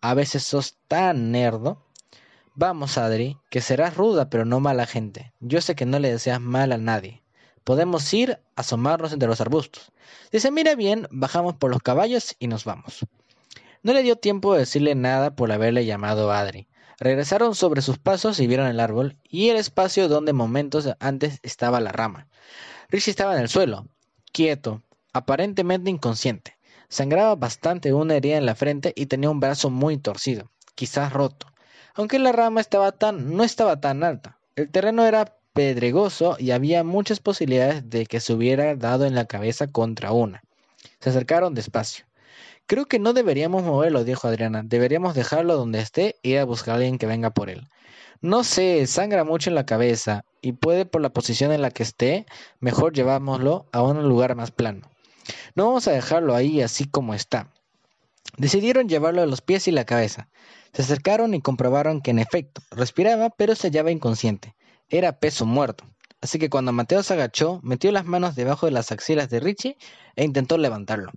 A 0.00 0.14
veces 0.14 0.42
sos 0.42 0.76
tan 0.88 1.30
nerdo. 1.30 1.84
Vamos, 2.56 2.98
Adri, 2.98 3.38
que 3.50 3.60
serás 3.60 3.96
ruda 3.96 4.28
pero 4.30 4.44
no 4.44 4.58
mala 4.58 4.84
gente. 4.84 5.32
Yo 5.38 5.60
sé 5.60 5.76
que 5.76 5.86
no 5.86 6.00
le 6.00 6.10
deseas 6.10 6.40
mal 6.40 6.72
a 6.72 6.78
nadie. 6.78 7.22
Podemos 7.62 8.12
ir 8.12 8.32
a 8.32 8.62
asomarnos 8.62 9.12
entre 9.12 9.28
los 9.28 9.40
arbustos. 9.40 9.92
Si 10.32 10.40
se 10.40 10.50
mira 10.50 10.74
bien, 10.74 11.06
bajamos 11.12 11.54
por 11.54 11.70
los 11.70 11.82
caballos 11.82 12.34
y 12.40 12.48
nos 12.48 12.64
vamos. 12.64 13.06
No 13.84 13.92
le 13.92 14.02
dio 14.02 14.16
tiempo 14.16 14.54
de 14.54 14.60
decirle 14.60 14.96
nada 14.96 15.36
por 15.36 15.52
haberle 15.52 15.84
llamado 15.84 16.32
Adri. 16.32 16.66
Regresaron 17.00 17.54
sobre 17.54 17.80
sus 17.80 17.98
pasos 17.98 18.40
y 18.40 18.48
vieron 18.48 18.66
el 18.66 18.80
árbol 18.80 19.16
y 19.22 19.50
el 19.50 19.56
espacio 19.56 20.08
donde 20.08 20.32
momentos 20.32 20.88
antes 20.98 21.38
estaba 21.42 21.80
la 21.80 21.92
rama. 21.92 22.26
Richie 22.88 23.10
estaba 23.10 23.34
en 23.36 23.40
el 23.40 23.48
suelo, 23.48 23.86
quieto, 24.32 24.82
aparentemente 25.12 25.90
inconsciente. 25.90 26.56
Sangraba 26.88 27.36
bastante 27.36 27.92
una 27.92 28.16
herida 28.16 28.36
en 28.36 28.46
la 28.46 28.56
frente 28.56 28.92
y 28.96 29.06
tenía 29.06 29.30
un 29.30 29.38
brazo 29.38 29.70
muy 29.70 29.98
torcido, 29.98 30.50
quizás 30.74 31.12
roto. 31.12 31.46
Aunque 31.94 32.18
la 32.18 32.32
rama 32.32 32.60
estaba 32.60 32.90
tan, 32.90 33.36
no 33.36 33.44
estaba 33.44 33.80
tan 33.80 34.02
alta. 34.02 34.38
El 34.56 34.70
terreno 34.70 35.04
era 35.04 35.36
pedregoso 35.52 36.36
y 36.38 36.50
había 36.50 36.82
muchas 36.82 37.20
posibilidades 37.20 37.88
de 37.88 38.06
que 38.06 38.18
se 38.18 38.32
hubiera 38.32 38.74
dado 38.74 39.04
en 39.04 39.14
la 39.14 39.26
cabeza 39.26 39.68
contra 39.68 40.10
una. 40.10 40.42
Se 40.98 41.10
acercaron 41.10 41.54
despacio. 41.54 42.07
Creo 42.68 42.84
que 42.84 42.98
no 42.98 43.14
deberíamos 43.14 43.62
moverlo, 43.62 44.04
dijo 44.04 44.28
Adriana. 44.28 44.62
Deberíamos 44.62 45.14
dejarlo 45.14 45.56
donde 45.56 45.80
esté 45.80 46.16
e 46.22 46.28
ir 46.28 46.38
a 46.38 46.44
buscar 46.44 46.74
a 46.74 46.76
alguien 46.76 46.98
que 46.98 47.06
venga 47.06 47.30
por 47.30 47.48
él. 47.48 47.66
No 48.20 48.44
sé, 48.44 48.86
sangra 48.86 49.24
mucho 49.24 49.48
en 49.48 49.54
la 49.54 49.64
cabeza 49.64 50.26
y 50.42 50.52
puede 50.52 50.84
por 50.84 51.00
la 51.00 51.08
posición 51.08 51.50
en 51.50 51.62
la 51.62 51.70
que 51.70 51.82
esté, 51.82 52.26
mejor 52.60 52.92
llevámoslo 52.92 53.70
a 53.72 53.82
un 53.82 54.06
lugar 54.06 54.34
más 54.34 54.50
plano. 54.50 54.82
No 55.54 55.64
vamos 55.64 55.88
a 55.88 55.92
dejarlo 55.92 56.34
ahí 56.34 56.60
así 56.60 56.84
como 56.84 57.14
está. 57.14 57.50
Decidieron 58.36 58.86
llevarlo 58.86 59.22
a 59.22 59.26
los 59.26 59.40
pies 59.40 59.66
y 59.66 59.70
la 59.70 59.86
cabeza. 59.86 60.28
Se 60.74 60.82
acercaron 60.82 61.32
y 61.32 61.40
comprobaron 61.40 62.02
que 62.02 62.10
en 62.10 62.18
efecto 62.18 62.60
respiraba, 62.70 63.30
pero 63.30 63.54
se 63.54 63.68
hallaba 63.68 63.92
inconsciente. 63.92 64.54
Era 64.90 65.18
peso 65.20 65.46
muerto. 65.46 65.84
Así 66.20 66.38
que 66.38 66.50
cuando 66.50 66.72
Mateo 66.72 67.02
se 67.02 67.14
agachó, 67.14 67.60
metió 67.62 67.92
las 67.92 68.04
manos 68.04 68.34
debajo 68.34 68.66
de 68.66 68.72
las 68.72 68.92
axilas 68.92 69.30
de 69.30 69.40
Richie 69.40 69.78
e 70.16 70.24
intentó 70.24 70.58
levantarlo. 70.58 71.12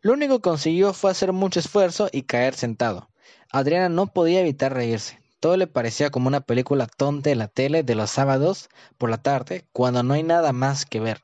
Lo 0.00 0.12
único 0.12 0.36
que 0.36 0.48
consiguió 0.48 0.92
fue 0.92 1.10
hacer 1.10 1.32
mucho 1.32 1.58
esfuerzo 1.58 2.08
y 2.12 2.22
caer 2.22 2.54
sentado. 2.54 3.08
Adriana 3.50 3.88
no 3.88 4.06
podía 4.06 4.40
evitar 4.40 4.72
reírse. 4.72 5.20
Todo 5.40 5.56
le 5.56 5.66
parecía 5.66 6.10
como 6.10 6.28
una 6.28 6.40
película 6.40 6.86
tonta 6.86 7.30
de 7.30 7.36
la 7.36 7.48
tele 7.48 7.82
de 7.82 7.94
los 7.96 8.10
sábados 8.10 8.68
por 8.96 9.10
la 9.10 9.18
tarde, 9.18 9.64
cuando 9.72 10.02
no 10.02 10.14
hay 10.14 10.22
nada 10.22 10.52
más 10.52 10.86
que 10.86 11.00
ver. 11.00 11.20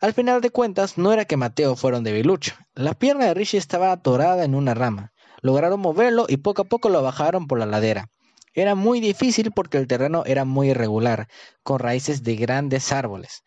Al 0.00 0.12
final 0.12 0.42
de 0.42 0.50
cuentas, 0.50 0.98
no 0.98 1.12
era 1.12 1.24
que 1.24 1.38
Mateo 1.38 1.74
fuera 1.74 1.96
un 1.96 2.04
debilucho. 2.04 2.54
La 2.74 2.92
pierna 2.92 3.26
de 3.26 3.34
Richie 3.34 3.58
estaba 3.58 3.92
atorada 3.92 4.44
en 4.44 4.54
una 4.54 4.74
rama. 4.74 5.12
Lograron 5.40 5.80
moverlo 5.80 6.26
y 6.28 6.36
poco 6.36 6.62
a 6.62 6.64
poco 6.66 6.90
lo 6.90 7.02
bajaron 7.02 7.46
por 7.46 7.58
la 7.58 7.66
ladera. 7.66 8.10
Era 8.52 8.74
muy 8.74 9.00
difícil 9.00 9.52
porque 9.52 9.78
el 9.78 9.86
terreno 9.86 10.22
era 10.26 10.44
muy 10.44 10.70
irregular, 10.70 11.28
con 11.62 11.78
raíces 11.78 12.22
de 12.22 12.36
grandes 12.36 12.90
árboles, 12.90 13.42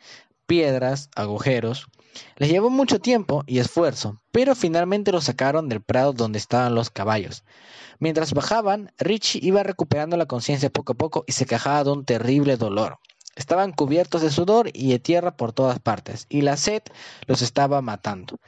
piedras, 0.50 1.12
agujeros. 1.16 1.86
Les 2.38 2.50
llevó 2.50 2.72
mucho 2.72 3.00
tiempo 3.00 3.44
y 3.46 3.60
esfuerzo, 3.60 4.20
pero 4.32 4.56
finalmente 4.56 5.12
lo 5.12 5.22
sacaron 5.22 5.70
del 5.70 5.80
prado 5.80 6.12
donde 6.12 6.40
estaban 6.40 6.74
los 6.74 6.90
caballos. 6.90 7.44
Mientras 8.00 8.34
bajaban, 8.34 8.92
Richie 8.98 9.40
iba 9.44 9.62
recuperando 9.62 10.18
la 10.18 10.26
conciencia 10.26 10.72
poco 10.72 10.94
a 10.94 10.98
poco 10.98 11.24
y 11.28 11.34
se 11.34 11.46
quejaba 11.46 11.84
de 11.84 11.92
un 11.92 12.04
terrible 12.04 12.58
dolor. 12.58 12.98
Estaban 13.36 13.74
cubiertos 13.74 14.24
de 14.24 14.32
sudor 14.32 14.72
y 14.74 14.90
de 14.90 14.98
tierra 14.98 15.38
por 15.38 15.54
todas 15.54 15.80
partes, 15.80 16.26
y 16.30 16.42
la 16.42 16.58
sed 16.58 16.82
los 17.28 17.44
estaba 17.44 17.84
matando. 17.84 18.40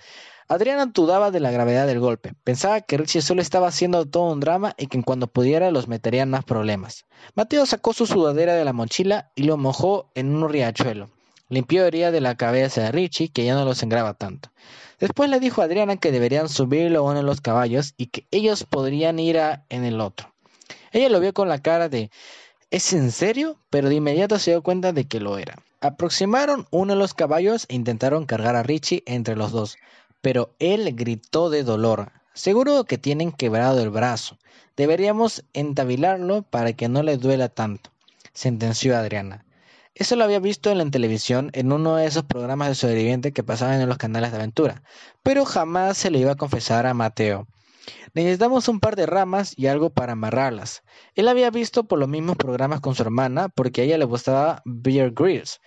Adriana 0.48 0.88
dudaba 0.88 1.30
de 1.30 1.40
la 1.40 1.52
gravedad 1.52 1.86
del 1.86 2.00
golpe. 2.00 2.34
Pensaba 2.44 2.82
que 2.82 2.98
Richie 2.98 3.22
solo 3.22 3.44
estaba 3.44 3.68
haciendo 3.68 4.08
todo 4.08 4.32
un 4.32 4.40
drama 4.40 4.74
y 4.76 4.88
que 4.88 5.02
cuando 5.04 5.28
pudiera 5.28 5.70
los 5.70 5.88
metería 5.88 6.24
en 6.24 6.32
más 6.32 6.46
problemas. 6.46 7.06
Mateo 7.36 7.68
sacó 7.68 7.94
su 7.94 8.08
sudadera 8.08 8.56
de 8.56 8.66
la 8.66 8.74
mochila 8.74 9.32
y 9.36 9.44
lo 9.44 9.56
mojó 9.58 10.12
en 10.16 10.36
un 10.36 10.50
riachuelo. 10.50 11.12
Limpió 11.52 11.86
herida 11.86 12.12
de 12.12 12.22
la 12.22 12.36
cabeza 12.36 12.82
de 12.82 12.94
Richie, 12.94 13.28
que 13.28 13.44
ya 13.44 13.56
no 13.56 13.66
lo 13.66 13.76
sangraba 13.76 14.14
tanto. 14.14 14.50
Después 15.02 15.30
le 15.30 15.42
dijo 15.42 15.62
a 15.62 15.66
Adriana 15.66 15.98
que 15.98 16.14
deberían 16.14 16.48
subirlo 16.48 17.04
uno 17.04 17.16
de 17.16 17.24
los 17.24 17.42
caballos 17.42 17.94
y 17.98 18.06
que 18.06 18.26
ellos 18.32 18.64
podrían 18.64 19.20
ir 19.20 19.38
a, 19.38 19.66
en 19.68 19.84
el 19.84 20.00
otro. 20.00 20.34
Ella 20.94 21.10
lo 21.10 21.20
vio 21.20 21.34
con 21.34 21.50
la 21.50 21.62
cara 21.62 21.90
de 21.90 22.10
¿Es 22.70 22.94
en 22.94 23.12
serio? 23.12 23.58
Pero 23.70 23.90
de 23.90 23.96
inmediato 23.96 24.40
se 24.40 24.52
dio 24.52 24.64
cuenta 24.64 24.94
de 24.94 25.10
que 25.10 25.20
lo 25.20 25.38
era. 25.38 25.58
Aproximaron 25.82 26.68
uno 26.72 26.94
de 26.94 27.00
los 27.00 27.14
caballos 27.14 27.66
e 27.68 27.76
intentaron 27.76 28.26
cargar 28.26 28.56
a 28.56 28.64
Richie 28.64 29.04
entre 29.06 29.36
los 29.36 29.52
dos, 29.52 29.76
pero 30.22 30.56
él 30.60 30.96
gritó 30.96 31.50
de 31.50 31.64
dolor. 31.64 32.14
Seguro 32.34 32.86
que 32.86 32.98
tienen 32.98 33.34
quebrado 33.34 33.82
el 33.82 33.90
brazo. 33.90 34.38
Deberíamos 34.78 35.44
entabilarlo 35.52 36.44
para 36.44 36.72
que 36.72 36.88
no 36.88 37.04
le 37.04 37.18
duela 37.18 37.50
tanto, 37.50 37.92
sentenció 38.32 38.98
Adriana. 38.98 39.44
Eso 39.93 40.15
lo 40.15 40.23
había 40.23 40.39
visto 40.39 40.71
en 40.71 40.77
la 40.77 40.89
televisión 40.89 41.49
en 41.54 41.71
uno 41.71 41.97
de 41.97 42.06
esos 42.06 42.23
programas 42.23 42.69
de 42.69 42.75
sobreviviente 42.75 43.34
que 43.34 43.43
pasaban 43.43 43.82
en 43.82 43.89
los 43.89 43.97
canales 43.97 44.32
de 44.32 44.38
aventura, 44.38 44.84
pero 45.21 45.43
jamás 45.43 45.97
se 45.97 46.10
le 46.10 46.19
iba 46.19 46.32
a 46.32 46.38
confesar 46.38 46.86
a 46.86 46.93
Mateo. 46.93 47.47
Necesitamos 48.13 48.67
un 48.69 48.80
par 48.80 48.95
de 48.95 49.06
ramas 49.06 49.54
y 49.58 49.67
algo 49.67 49.89
para 49.89 50.13
amarrarlas. 50.13 50.84
Él 51.15 51.27
había 51.27 51.49
visto 51.49 51.86
por 51.86 51.99
los 51.99 52.08
mismos 52.08 52.38
programas 52.38 52.80
con 52.80 52.95
su 52.95 53.01
hermana 53.01 53.49
porque 53.49 53.82
a 53.82 53.84
ella 53.84 53.97
le 53.97 54.06
gustaba 54.06 54.62
Beer 54.65 55.12
Grylls, 55.12 55.60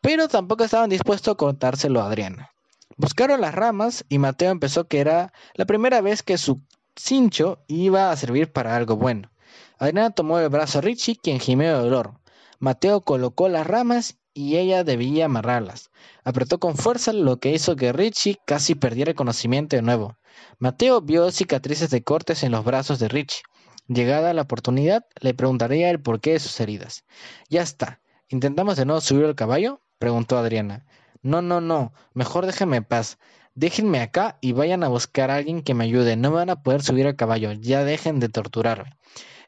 pero 0.00 0.28
tampoco 0.28 0.64
estaban 0.64 0.90
dispuestos 0.90 1.32
a 1.32 1.36
contárselo 1.36 2.00
a 2.00 2.06
Adriana. 2.06 2.50
Buscaron 2.96 3.40
las 3.40 3.54
ramas 3.54 4.04
y 4.08 4.18
Mateo 4.18 4.50
empezó 4.50 4.88
que 4.88 4.98
era 4.98 5.32
la 5.54 5.66
primera 5.66 6.00
vez 6.00 6.24
que 6.24 6.36
su 6.36 6.62
cincho 6.96 7.62
iba 7.68 8.10
a 8.10 8.16
servir 8.16 8.52
para 8.52 8.74
algo 8.74 8.96
bueno. 8.96 9.30
Adriana 9.78 10.10
tomó 10.10 10.40
el 10.40 10.48
brazo 10.48 10.78
a 10.78 10.82
Richie, 10.82 11.16
quien 11.16 11.38
gimió 11.38 11.68
de 11.68 11.84
dolor. 11.84 12.17
Mateo 12.60 13.02
colocó 13.02 13.48
las 13.48 13.66
ramas 13.66 14.18
y 14.34 14.56
ella 14.56 14.84
debía 14.84 15.26
amarrarlas. 15.26 15.90
Apretó 16.24 16.58
con 16.58 16.76
fuerza 16.76 17.12
lo 17.12 17.38
que 17.38 17.52
hizo 17.52 17.76
que 17.76 17.92
Richie 17.92 18.38
casi 18.46 18.74
perdiera 18.74 19.14
conocimiento 19.14 19.76
de 19.76 19.82
nuevo. 19.82 20.16
Mateo 20.58 21.00
vio 21.00 21.30
cicatrices 21.30 21.90
de 21.90 22.02
cortes 22.02 22.42
en 22.42 22.52
los 22.52 22.64
brazos 22.64 22.98
de 22.98 23.08
Richie. 23.08 23.42
Llegada 23.88 24.34
la 24.34 24.42
oportunidad, 24.42 25.06
le 25.20 25.34
preguntaría 25.34 25.90
el 25.90 26.00
porqué 26.00 26.32
de 26.32 26.40
sus 26.40 26.60
heridas. 26.60 27.04
Ya 27.48 27.62
está. 27.62 28.00
¿Intentamos 28.28 28.76
de 28.76 28.84
nuevo 28.84 29.00
subir 29.00 29.24
al 29.24 29.34
caballo? 29.34 29.80
preguntó 29.98 30.36
Adriana. 30.36 30.84
No, 31.22 31.42
no, 31.42 31.60
no. 31.60 31.92
Mejor 32.12 32.46
déjenme 32.46 32.76
en 32.76 32.84
paz. 32.84 33.18
Déjenme 33.54 34.00
acá 34.00 34.38
y 34.40 34.52
vayan 34.52 34.84
a 34.84 34.88
buscar 34.88 35.30
a 35.30 35.36
alguien 35.36 35.62
que 35.62 35.74
me 35.74 35.84
ayude. 35.84 36.16
No 36.16 36.30
me 36.30 36.36
van 36.36 36.50
a 36.50 36.62
poder 36.62 36.82
subir 36.82 37.06
al 37.06 37.16
caballo. 37.16 37.52
Ya 37.52 37.82
dejen 37.82 38.20
de 38.20 38.28
torturarme. 38.28 38.96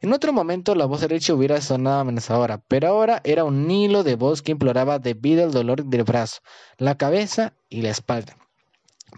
En 0.03 0.15
otro 0.15 0.33
momento 0.33 0.75
la 0.75 0.87
voz 0.87 1.03
de 1.03 1.09
Richie 1.09 1.35
hubiera 1.35 1.61
sonado 1.61 2.01
amenazadora, 2.01 2.63
pero 2.69 2.89
ahora 2.89 3.21
era 3.23 3.45
un 3.45 3.71
hilo 3.71 4.03
de 4.03 4.17
voz 4.17 4.41
que 4.41 4.53
imploraba 4.53 4.99
debido 4.99 5.45
al 5.45 5.53
dolor 5.53 5.85
del 5.85 6.05
brazo, 6.05 6.41
la 6.79 6.97
cabeza 6.97 7.53
y 7.69 7.83
la 7.83 7.91
espalda. 7.91 8.37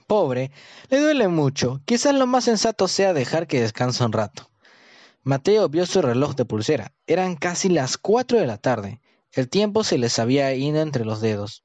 Pobre, 0.09 0.51
le 0.89 0.99
duele 0.99 1.29
mucho. 1.29 1.81
Quizás 1.85 2.15
lo 2.15 2.27
más 2.27 2.45
sensato 2.45 2.89
sea 2.89 3.13
dejar 3.13 3.47
que 3.47 3.61
descanse 3.61 4.05
un 4.05 4.13
rato. 4.13 4.51
Mateo 5.23 5.69
vio 5.69 5.87
su 5.87 6.03
reloj 6.03 6.35
de 6.35 6.47
pulsera. 6.47 6.93
Eran 7.07 7.37
casi 7.37 7.69
las 7.69 7.97
cuatro 7.97 8.41
de 8.41 8.47
la 8.47 8.59
tarde. 8.59 9.01
El 9.31 9.49
tiempo 9.49 9.85
se 9.85 9.99
les 9.99 10.19
había 10.19 10.53
ido 10.55 10.81
entre 10.81 11.05
los 11.05 11.21
dedos. 11.21 11.63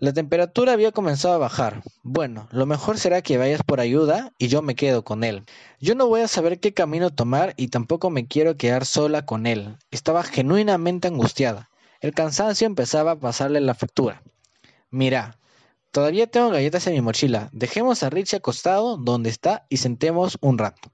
La 0.00 0.12
temperatura 0.12 0.74
había 0.74 0.92
comenzado 0.92 1.34
a 1.34 1.38
bajar. 1.38 1.82
Bueno, 2.04 2.46
lo 2.52 2.66
mejor 2.66 2.98
será 2.98 3.20
que 3.20 3.36
vayas 3.36 3.64
por 3.64 3.80
ayuda 3.80 4.32
y 4.38 4.46
yo 4.46 4.62
me 4.62 4.76
quedo 4.76 5.02
con 5.02 5.24
él. 5.24 5.44
Yo 5.80 5.96
no 5.96 6.06
voy 6.06 6.20
a 6.20 6.28
saber 6.28 6.60
qué 6.60 6.72
camino 6.72 7.10
tomar 7.10 7.52
y 7.56 7.66
tampoco 7.66 8.08
me 8.08 8.28
quiero 8.28 8.56
quedar 8.56 8.86
sola 8.86 9.26
con 9.26 9.44
él. 9.44 9.76
Estaba 9.90 10.22
genuinamente 10.22 11.08
angustiada. 11.08 11.68
El 12.00 12.14
cansancio 12.14 12.64
empezaba 12.64 13.12
a 13.12 13.18
pasarle 13.18 13.60
la 13.60 13.74
factura. 13.74 14.22
Mira, 14.88 15.36
todavía 15.90 16.28
tengo 16.28 16.50
galletas 16.50 16.86
en 16.86 16.94
mi 16.94 17.00
mochila. 17.00 17.50
Dejemos 17.52 18.04
a 18.04 18.10
Richie 18.10 18.36
acostado 18.36 18.98
donde 18.98 19.30
está 19.30 19.66
y 19.68 19.78
sentemos 19.78 20.38
un 20.40 20.58
rato. 20.58 20.92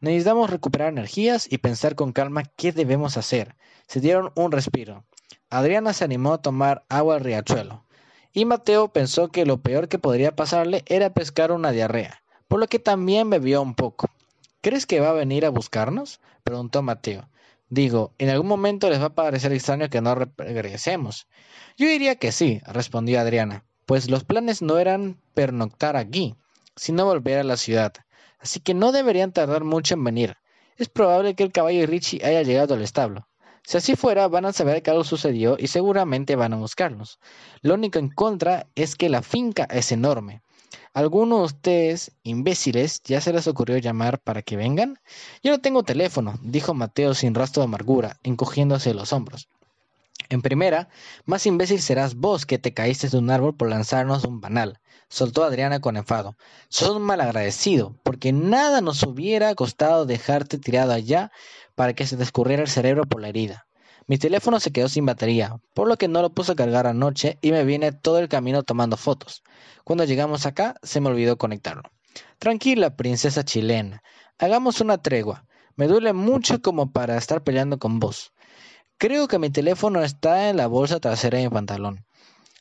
Necesitamos 0.00 0.48
recuperar 0.48 0.90
energías 0.90 1.50
y 1.50 1.58
pensar 1.58 1.96
con 1.96 2.12
calma 2.12 2.44
qué 2.54 2.70
debemos 2.70 3.16
hacer. 3.16 3.56
Se 3.88 3.98
dieron 3.98 4.30
un 4.36 4.52
respiro. 4.52 5.04
Adriana 5.50 5.92
se 5.92 6.04
animó 6.04 6.34
a 6.34 6.40
tomar 6.40 6.84
agua 6.88 7.16
al 7.16 7.24
riachuelo 7.24 7.87
y 8.32 8.44
Mateo 8.44 8.88
pensó 8.88 9.28
que 9.28 9.46
lo 9.46 9.60
peor 9.62 9.88
que 9.88 9.98
podría 9.98 10.36
pasarle 10.36 10.82
era 10.86 11.14
pescar 11.14 11.52
una 11.52 11.72
diarrea, 11.72 12.22
por 12.48 12.60
lo 12.60 12.66
que 12.66 12.78
también 12.78 13.30
bebió 13.30 13.62
un 13.62 13.74
poco. 13.74 14.08
¿Crees 14.60 14.86
que 14.86 15.00
va 15.00 15.10
a 15.10 15.14
venir 15.14 15.46
a 15.46 15.50
buscarnos? 15.50 16.20
preguntó 16.42 16.82
Mateo. 16.82 17.28
Digo, 17.70 18.14
en 18.18 18.30
algún 18.30 18.48
momento 18.48 18.88
les 18.88 19.00
va 19.00 19.06
a 19.06 19.14
parecer 19.14 19.52
extraño 19.52 19.90
que 19.90 20.00
no 20.00 20.14
regresemos. 20.14 21.26
Yo 21.76 21.86
diría 21.86 22.16
que 22.16 22.32
sí, 22.32 22.60
respondió 22.66 23.20
Adriana, 23.20 23.64
pues 23.84 24.10
los 24.10 24.24
planes 24.24 24.62
no 24.62 24.78
eran 24.78 25.20
pernoctar 25.34 25.96
aquí, 25.96 26.34
sino 26.76 27.04
volver 27.04 27.38
a 27.38 27.44
la 27.44 27.56
ciudad, 27.56 27.92
así 28.38 28.60
que 28.60 28.74
no 28.74 28.90
deberían 28.92 29.32
tardar 29.32 29.64
mucho 29.64 29.94
en 29.94 30.04
venir. 30.04 30.36
Es 30.76 30.88
probable 30.88 31.34
que 31.34 31.42
el 31.42 31.52
caballo 31.52 31.80
y 31.80 31.86
Richie 31.86 32.24
haya 32.24 32.42
llegado 32.42 32.74
al 32.74 32.82
establo. 32.82 33.27
Si 33.68 33.76
así 33.76 33.96
fuera, 33.96 34.28
van 34.28 34.46
a 34.46 34.54
saber 34.54 34.82
que 34.82 34.90
algo 34.90 35.04
sucedió 35.04 35.58
y 35.58 35.66
seguramente 35.66 36.36
van 36.36 36.54
a 36.54 36.56
buscarlos. 36.56 37.18
Lo 37.60 37.74
único 37.74 37.98
en 37.98 38.08
contra 38.08 38.66
es 38.74 38.96
que 38.96 39.10
la 39.10 39.20
finca 39.20 39.64
es 39.64 39.92
enorme. 39.92 40.40
¿Alguno 40.94 41.40
de 41.40 41.44
ustedes, 41.44 42.12
imbéciles, 42.22 43.02
ya 43.04 43.20
se 43.20 43.30
les 43.30 43.46
ocurrió 43.46 43.76
llamar 43.76 44.20
para 44.20 44.40
que 44.40 44.56
vengan? 44.56 44.98
Yo 45.42 45.52
no 45.52 45.60
tengo 45.60 45.82
teléfono, 45.82 46.38
dijo 46.40 46.72
Mateo 46.72 47.12
sin 47.12 47.34
rastro 47.34 47.60
de 47.60 47.64
amargura, 47.66 48.16
encogiéndose 48.22 48.94
los 48.94 49.12
hombros. 49.12 49.50
En 50.28 50.42
primera, 50.42 50.88
más 51.24 51.46
imbécil 51.46 51.80
serás 51.80 52.14
vos 52.14 52.44
que 52.44 52.58
te 52.58 52.74
caíste 52.74 53.08
de 53.08 53.18
un 53.18 53.30
árbol 53.30 53.56
por 53.56 53.68
lanzarnos 53.68 54.24
un 54.24 54.40
banal, 54.40 54.80
soltó 55.08 55.44
Adriana 55.44 55.80
con 55.80 55.96
enfado. 55.96 56.36
Sos 56.68 56.96
un 56.96 57.02
malagradecido, 57.02 57.96
porque 58.02 58.32
nada 58.32 58.80
nos 58.80 59.02
hubiera 59.04 59.54
costado 59.54 60.06
dejarte 60.06 60.58
tirado 60.58 60.92
allá 60.92 61.32
para 61.74 61.94
que 61.94 62.06
se 62.06 62.16
te 62.16 62.24
el 62.54 62.68
cerebro 62.68 63.04
por 63.04 63.20
la 63.20 63.28
herida. 63.28 63.66
Mi 64.06 64.18
teléfono 64.18 64.58
se 64.58 64.72
quedó 64.72 64.88
sin 64.88 65.06
batería, 65.06 65.60
por 65.74 65.86
lo 65.86 65.96
que 65.96 66.08
no 66.08 66.22
lo 66.22 66.30
puse 66.30 66.52
a 66.52 66.56
cargar 66.56 66.86
anoche 66.86 67.38
y 67.42 67.52
me 67.52 67.64
vine 67.64 67.92
todo 67.92 68.18
el 68.18 68.28
camino 68.28 68.62
tomando 68.62 68.96
fotos. 68.96 69.42
Cuando 69.84 70.04
llegamos 70.04 70.46
acá, 70.46 70.76
se 70.82 71.00
me 71.00 71.08
olvidó 71.08 71.36
conectarlo. 71.36 71.82
Tranquila, 72.38 72.96
princesa 72.96 73.44
chilena. 73.44 74.02
Hagamos 74.38 74.80
una 74.80 74.98
tregua. 74.98 75.44
Me 75.76 75.86
duele 75.86 76.12
mucho 76.12 76.60
como 76.62 76.90
para 76.90 77.16
estar 77.16 77.44
peleando 77.44 77.78
con 77.78 78.00
vos. 78.00 78.32
Creo 79.00 79.28
que 79.28 79.38
mi 79.38 79.48
teléfono 79.48 80.02
está 80.02 80.50
en 80.50 80.56
la 80.56 80.66
bolsa 80.66 80.98
trasera 80.98 81.38
de 81.38 81.44
mi 81.44 81.50
pantalón. 81.50 82.04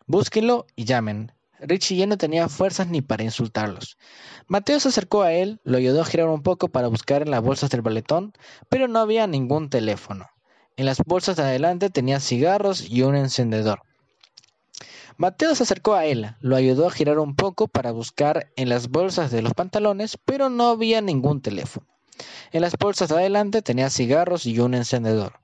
Búsquenlo 0.05 0.67
y 0.75 0.85
llamen. 0.85 1.31
Richie 1.59 1.97
ya 1.97 2.05
no 2.05 2.19
tenía 2.19 2.47
fuerzas 2.47 2.89
ni 2.89 3.01
para 3.01 3.23
insultarlos. 3.23 3.97
Mateo 4.45 4.79
se 4.79 4.89
acercó 4.89 5.23
a 5.23 5.33
él, 5.33 5.59
lo 5.63 5.77
ayudó 5.77 6.01
a 6.01 6.05
girar 6.05 6.27
un 6.27 6.43
poco 6.43 6.67
para 6.67 6.89
buscar 6.89 7.23
en 7.23 7.31
las 7.31 7.41
bolsas 7.41 7.71
del 7.71 7.81
baletón, 7.81 8.33
pero 8.69 8.87
no 8.87 8.99
había 8.99 9.25
ningún 9.25 9.71
teléfono. 9.71 10.27
En 10.75 10.85
las 10.85 10.99
bolsas 11.03 11.37
de 11.37 11.41
adelante 11.41 11.89
tenía 11.89 12.19
cigarros 12.19 12.87
y 12.87 13.01
un 13.01 13.15
encendedor. 13.15 13.81
Mateo 15.17 15.55
se 15.55 15.63
acercó 15.63 15.95
a 15.95 16.05
él, 16.05 16.35
lo 16.39 16.55
ayudó 16.55 16.85
a 16.85 16.91
girar 16.91 17.17
un 17.17 17.35
poco 17.35 17.67
para 17.67 17.91
buscar 17.91 18.51
en 18.57 18.69
las 18.69 18.89
bolsas 18.89 19.31
de 19.31 19.41
los 19.41 19.55
pantalones, 19.55 20.19
pero 20.23 20.51
no 20.51 20.67
había 20.67 21.01
ningún 21.01 21.41
teléfono. 21.41 21.87
En 22.51 22.61
las 22.61 22.77
bolsas 22.77 23.09
de 23.09 23.15
adelante 23.15 23.63
tenía 23.63 23.89
cigarros 23.89 24.45
y 24.45 24.59
un 24.59 24.75
encendedor. 24.75 25.39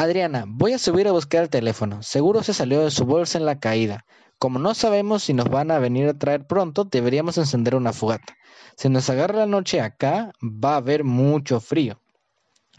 Adriana, 0.00 0.44
voy 0.46 0.74
a 0.74 0.78
subir 0.78 1.08
a 1.08 1.12
buscar 1.12 1.42
el 1.42 1.50
teléfono. 1.50 2.04
Seguro 2.04 2.44
se 2.44 2.54
salió 2.54 2.84
de 2.84 2.92
su 2.92 3.04
bolsa 3.04 3.36
en 3.36 3.44
la 3.44 3.58
caída. 3.58 4.04
Como 4.38 4.60
no 4.60 4.72
sabemos 4.72 5.24
si 5.24 5.34
nos 5.34 5.48
van 5.48 5.72
a 5.72 5.80
venir 5.80 6.06
a 6.06 6.16
traer 6.16 6.46
pronto, 6.46 6.84
deberíamos 6.84 7.36
encender 7.36 7.74
una 7.74 7.92
fogata. 7.92 8.36
Si 8.76 8.88
nos 8.88 9.10
agarra 9.10 9.38
la 9.38 9.46
noche 9.46 9.80
acá, 9.80 10.30
va 10.40 10.74
a 10.74 10.76
haber 10.76 11.02
mucho 11.02 11.58
frío. 11.58 12.00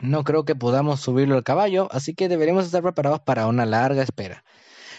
No 0.02 0.24
creo 0.24 0.46
que 0.46 0.56
podamos 0.56 1.02
subirlo 1.02 1.36
al 1.36 1.44
caballo, 1.44 1.90
así 1.92 2.14
que 2.16 2.30
deberíamos 2.30 2.64
estar 2.64 2.82
preparados 2.82 3.20
para 3.20 3.48
una 3.48 3.66
larga 3.66 4.02
espera. 4.02 4.46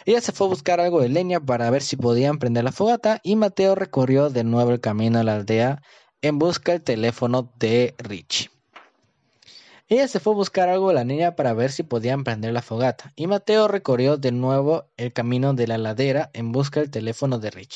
Ella 0.05 0.21
se 0.21 0.33
fue 0.33 0.47
a 0.47 0.51
buscar 0.51 0.79
algo 0.79 1.01
de 1.01 1.09
leña 1.09 1.41
para 1.41 1.71
ver 1.71 1.81
si 1.81 1.97
podían 1.97 2.39
prender 2.39 2.65
la 2.65 2.73
fogata 2.73 3.21
y 3.23 3.35
Mateo 3.35 3.75
recorrió 3.77 4.29
de 4.29 4.45
nuevo 4.45 4.73
el 4.73 4.81
camino 4.81 5.21
a 5.21 5.25
la 5.25 5.37
aldea 5.37 5.81
en 6.21 6.39
busca 6.39 6.73
del 6.73 6.83
teléfono 6.83 7.51
de 7.59 7.95
Rich. 7.97 8.51
Ella 9.92 10.07
se 10.07 10.20
fue 10.20 10.35
a 10.35 10.37
buscar 10.37 10.68
algo 10.68 10.87
de 10.87 10.94
la 10.94 11.03
niña 11.03 11.35
para 11.35 11.53
ver 11.53 11.72
si 11.72 11.83
podían 11.83 12.22
prender 12.22 12.53
la 12.53 12.62
fogata, 12.62 13.12
y 13.16 13.26
Mateo 13.26 13.66
recorrió 13.66 14.16
de 14.18 14.31
nuevo 14.31 14.85
el 14.96 15.12
camino 15.12 15.53
de 15.53 15.66
la 15.66 15.79
ladera 15.79 16.31
en 16.33 16.53
busca 16.53 16.79
del 16.79 16.92
teléfono 16.92 17.40
de 17.40 17.50
Rich. 17.50 17.68